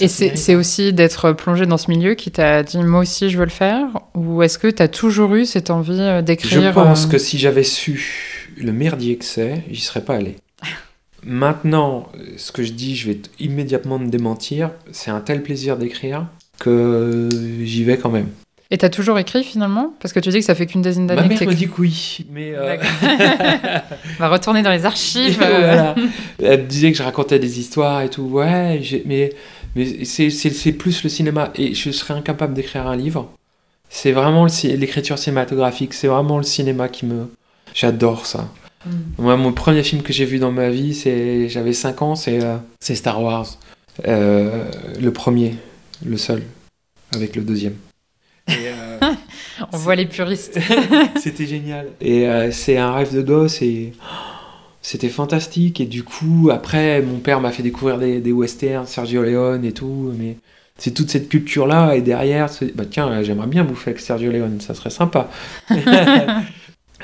[0.00, 3.44] Et c'est aussi d'être plongé dans ce milieu qui t'a dit moi aussi je veux
[3.44, 7.06] le faire Ou est-ce que tu as toujours eu cette envie euh, d'écrire Je pense
[7.06, 10.36] euh, que si j'avais su le merdier que c'est, j'y serais pas allé.
[11.24, 14.70] Maintenant, ce que je dis, je vais immédiatement me démentir.
[14.92, 16.26] C'est un tel plaisir d'écrire
[16.58, 17.28] que
[17.62, 18.28] j'y vais quand même.
[18.72, 19.92] Et t'as toujours écrit finalement?
[20.00, 21.68] Parce que tu dis que ça fait qu'une dizaine d'années Ma que mère me dit
[21.68, 22.54] que oui, mais...
[22.54, 22.78] Euh...
[24.18, 25.36] On va retourner dans les archives.
[25.36, 25.94] voilà.
[26.42, 28.22] Elle me disait que je racontais des histoires et tout.
[28.22, 29.34] Ouais, mais,
[29.74, 31.52] mais c'est plus le cinéma.
[31.54, 33.30] Et je serais incapable d'écrire un livre.
[33.88, 35.94] C'est vraiment l'écriture cinématographique.
[35.94, 37.28] C'est vraiment le cinéma qui me...
[37.74, 38.48] J'adore ça.
[38.84, 38.90] Mm.
[39.18, 42.42] Moi, mon premier film que j'ai vu dans ma vie, c'est j'avais 5 ans, c'est
[42.42, 43.58] euh, Star Wars.
[44.06, 44.64] Euh,
[45.00, 45.56] le premier,
[46.04, 46.42] le seul,
[47.14, 47.76] avec le deuxième.
[48.50, 48.98] Euh,
[49.72, 50.58] On voit les puristes.
[51.20, 51.88] c'était génial.
[52.00, 53.92] Et c'est un rêve de gosse et
[54.82, 55.80] c'était fantastique.
[55.80, 60.12] Et du coup, après, mon père m'a fait découvrir des, westerns, Sergio Leone et tout.
[60.18, 60.36] Mais
[60.76, 61.94] c'est toute cette culture-là.
[61.94, 65.30] Et derrière, bah tiens, j'aimerais bien bouffer avec Sergio Leone, ça serait sympa.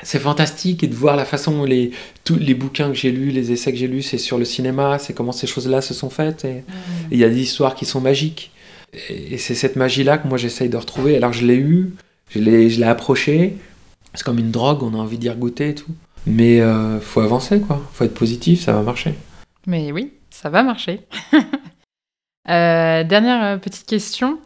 [0.03, 1.91] c'est fantastique et de voir la façon les
[2.23, 4.99] tous les bouquins que j'ai lus, les essais que j'ai lus, c'est sur le cinéma,
[4.99, 6.45] c'est comment ces choses-là se sont faites.
[6.45, 6.63] Et
[7.11, 8.51] il y a des histoires qui sont magiques.
[9.09, 11.15] Et, c'est cette magie-là que moi j'essaye de retrouver.
[11.15, 11.93] Alors je l'ai eu,
[12.29, 13.55] je l'ai, approché.
[14.13, 15.93] C'est comme une drogue, on a envie d'y regoûter et tout.
[16.25, 17.81] Mais euh, faut avancer, quoi.
[17.93, 19.15] Faut être positif, ça va marcher.
[19.67, 21.01] Mais oui, ça va marcher.
[22.49, 24.39] Euh, dernière euh, petite question.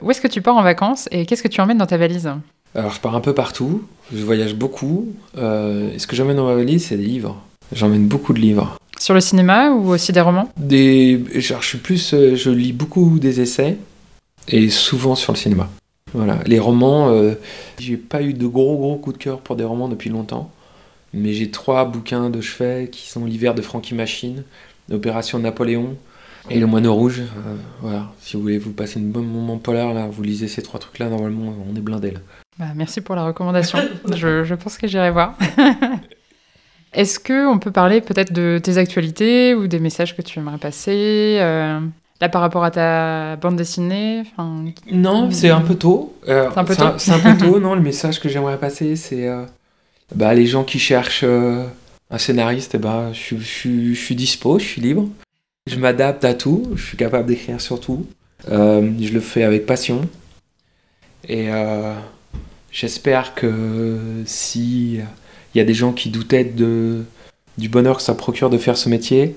[0.00, 2.30] Où est-ce que tu pars en vacances et qu'est-ce que tu emmènes dans ta valise?
[2.74, 5.08] Alors je pars un peu partout, je voyage beaucoup.
[5.36, 7.36] Euh, et ce que j'emmène dans ma valise, c'est des livres.
[7.72, 8.76] J'emmène beaucoup de livres.
[9.00, 10.52] Sur le cinéma ou aussi des romans?
[10.56, 13.76] Des, genre, je suis plus, je lis beaucoup des essais
[14.46, 15.68] et souvent sur le cinéma.
[16.14, 17.12] Voilà, les romans,
[17.78, 20.50] j'ai pas eu de gros gros coups de cœur pour des romans depuis longtemps,
[21.14, 24.44] mais j'ai trois bouquins de chevet qui sont l'hiver de Frankie Machine,
[24.88, 25.96] l'opération Napoléon
[26.50, 27.20] et le Moineau Rouge.
[27.20, 30.62] Euh, voilà, si vous voulez vous passer un bon moment polaire là, vous lisez ces
[30.62, 32.20] trois trucs là, normalement on est blindé là.
[32.58, 33.78] Bah, merci pour la recommandation.
[34.14, 35.36] je, je pense que j'irai voir.
[36.92, 40.58] Est-ce que on peut parler peut-être de tes actualités ou des messages que tu aimerais
[40.58, 41.80] passer euh,
[42.20, 44.24] Là, par rapport à ta bande dessinée
[44.90, 46.16] Non, c'est un peu tôt.
[46.28, 46.84] Euh, c'est un peu tôt.
[46.96, 47.74] C'est un, peu tôt, non.
[47.76, 49.44] Le message que j'aimerais passer, c'est euh,
[50.14, 51.64] bah, les gens qui cherchent euh,
[52.10, 55.08] un scénariste, eh bah, je, suis dispo, je suis libre.
[55.70, 58.06] Je m'adapte à tout, je suis capable d'écrire sur tout.
[58.48, 60.08] je le fais avec passion.
[61.28, 61.48] Et
[62.72, 65.00] j'espère que si
[65.54, 68.88] il y a des gens qui doutaient du bonheur que ça procure de faire ce
[68.88, 69.36] métier,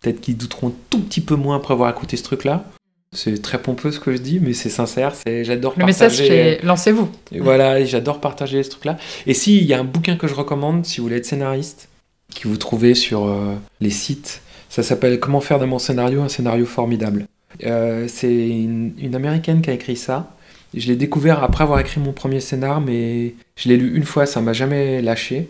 [0.00, 2.64] Peut-être qu'ils douteront tout petit peu moins après avoir écouté ce truc-là.
[3.12, 5.14] C'est très pompeux ce que je dis, mais c'est sincère.
[5.14, 7.08] C'est j'adore Le message, c'est lancez-vous.
[7.38, 8.98] Voilà, j'adore partager ce truc-là.
[9.26, 11.88] Et s'il y a un bouquin que je recommande, si vous voulez être scénariste,
[12.34, 16.28] que vous trouvez sur euh, les sites, ça s'appelle Comment faire de mon scénario un
[16.28, 17.26] scénario formidable.
[17.64, 20.30] Euh, c'est une, une, américaine qui a écrit ça.
[20.74, 24.26] Je l'ai découvert après avoir écrit mon premier scénar, mais je l'ai lu une fois,
[24.26, 25.48] ça m'a jamais lâché.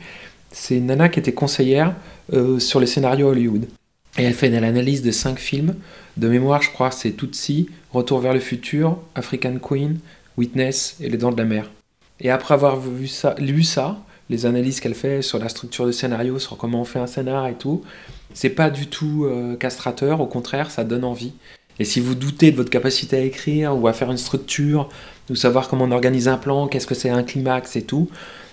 [0.53, 1.95] C'est une nana qui était conseillère
[2.33, 3.67] euh, sur les scénarios Hollywood.
[4.19, 5.77] Et elle fait l'analyse de cinq films.
[6.17, 9.99] De mémoire, je crois, c'est Tutsi, Retour vers le futur, African Queen,
[10.37, 11.71] Witness et Les Dents de la Mer.
[12.21, 15.93] Et après avoir vu ça, lu ça, les analyses qu'elle fait sur la structure de
[15.93, 17.83] scénario, sur comment on fait un scénar et tout,
[18.35, 21.33] c'est pas du tout euh, castrateur, au contraire, ça donne envie.
[21.79, 24.89] Et si vous doutez de votre capacité à écrire ou à faire une structure,
[25.31, 28.11] ou savoir comment on organise un plan, qu'est-ce que c'est un climax et tout,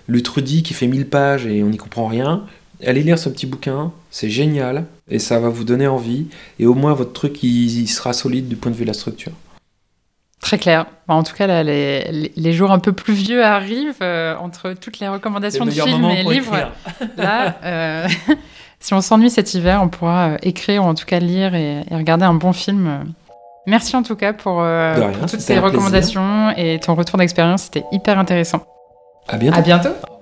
[0.07, 2.45] le Trudy qui fait 1000 pages et on n'y comprend rien,
[2.83, 6.27] allez lire ce petit bouquin, c'est génial et ça va vous donner envie
[6.59, 9.31] et au moins votre truc il, sera solide du point de vue de la structure.
[10.41, 10.85] Très clair.
[11.07, 14.99] En tout cas, là, les, les, jours un peu plus vieux arrivent euh, entre toutes
[14.99, 16.71] les recommandations de films et livres.
[17.17, 18.07] Là, euh,
[18.79, 21.81] si on s'ennuie cet hiver, on pourra euh, écrire ou en tout cas lire et,
[21.89, 23.05] regarder un bon film.
[23.65, 24.63] Merci en tout cas pour,
[25.27, 27.63] toutes ces recommandations et ton retour d'expérience.
[27.63, 28.61] C'était hyper intéressant.
[29.27, 29.57] À bientôt.
[29.57, 30.14] À bientôt.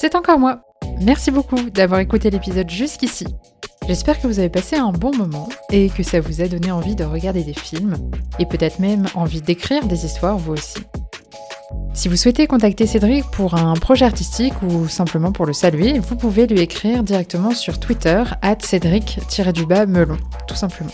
[0.00, 0.62] C'est encore moi.
[1.02, 3.26] Merci beaucoup d'avoir écouté l'épisode jusqu'ici.
[3.86, 6.94] J'espère que vous avez passé un bon moment et que ça vous a donné envie
[6.94, 7.96] de regarder des films
[8.38, 10.78] et peut-être même envie d'écrire des histoires vous aussi.
[11.92, 16.16] Si vous souhaitez contacter Cédric pour un projet artistique ou simplement pour le saluer, vous
[16.16, 20.16] pouvez lui écrire directement sur Twitter at Cédric-melon,
[20.48, 20.92] tout simplement.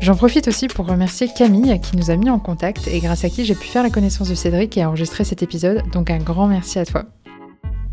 [0.00, 3.30] J'en profite aussi pour remercier Camille qui nous a mis en contact et grâce à
[3.30, 6.48] qui j'ai pu faire la connaissance de Cédric et enregistrer cet épisode, donc un grand
[6.48, 7.04] merci à toi.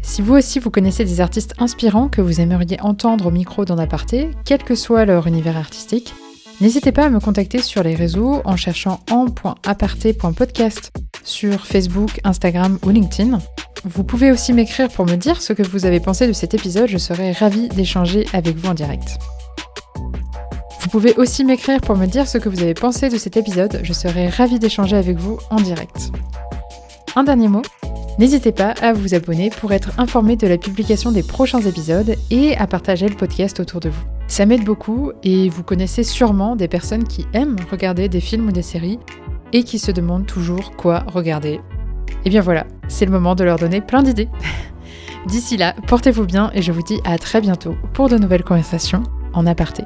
[0.01, 3.77] Si vous aussi vous connaissez des artistes inspirants que vous aimeriez entendre au micro d'un
[3.77, 6.13] aparté, quel que soit leur univers artistique,
[6.59, 10.91] n'hésitez pas à me contacter sur les réseaux en cherchant en.aparté.podcast
[11.23, 13.39] sur Facebook, Instagram ou LinkedIn.
[13.83, 16.87] Vous pouvez aussi m'écrire pour me dire ce que vous avez pensé de cet épisode,
[16.87, 19.17] je serai ravie d'échanger avec vous en direct.
[20.81, 23.79] Vous pouvez aussi m'écrire pour me dire ce que vous avez pensé de cet épisode,
[23.83, 26.11] je serai ravie d'échanger avec vous en direct.
[27.15, 27.61] Un dernier mot,
[28.21, 32.55] N'hésitez pas à vous abonner pour être informé de la publication des prochains épisodes et
[32.55, 34.03] à partager le podcast autour de vous.
[34.27, 38.51] Ça m'aide beaucoup et vous connaissez sûrement des personnes qui aiment regarder des films ou
[38.51, 38.99] des séries
[39.53, 41.53] et qui se demandent toujours quoi regarder.
[41.53, 41.61] Et
[42.25, 44.29] eh bien voilà, c'est le moment de leur donner plein d'idées.
[45.25, 49.01] D'ici là, portez-vous bien et je vous dis à très bientôt pour de nouvelles conversations
[49.33, 49.81] en aparté.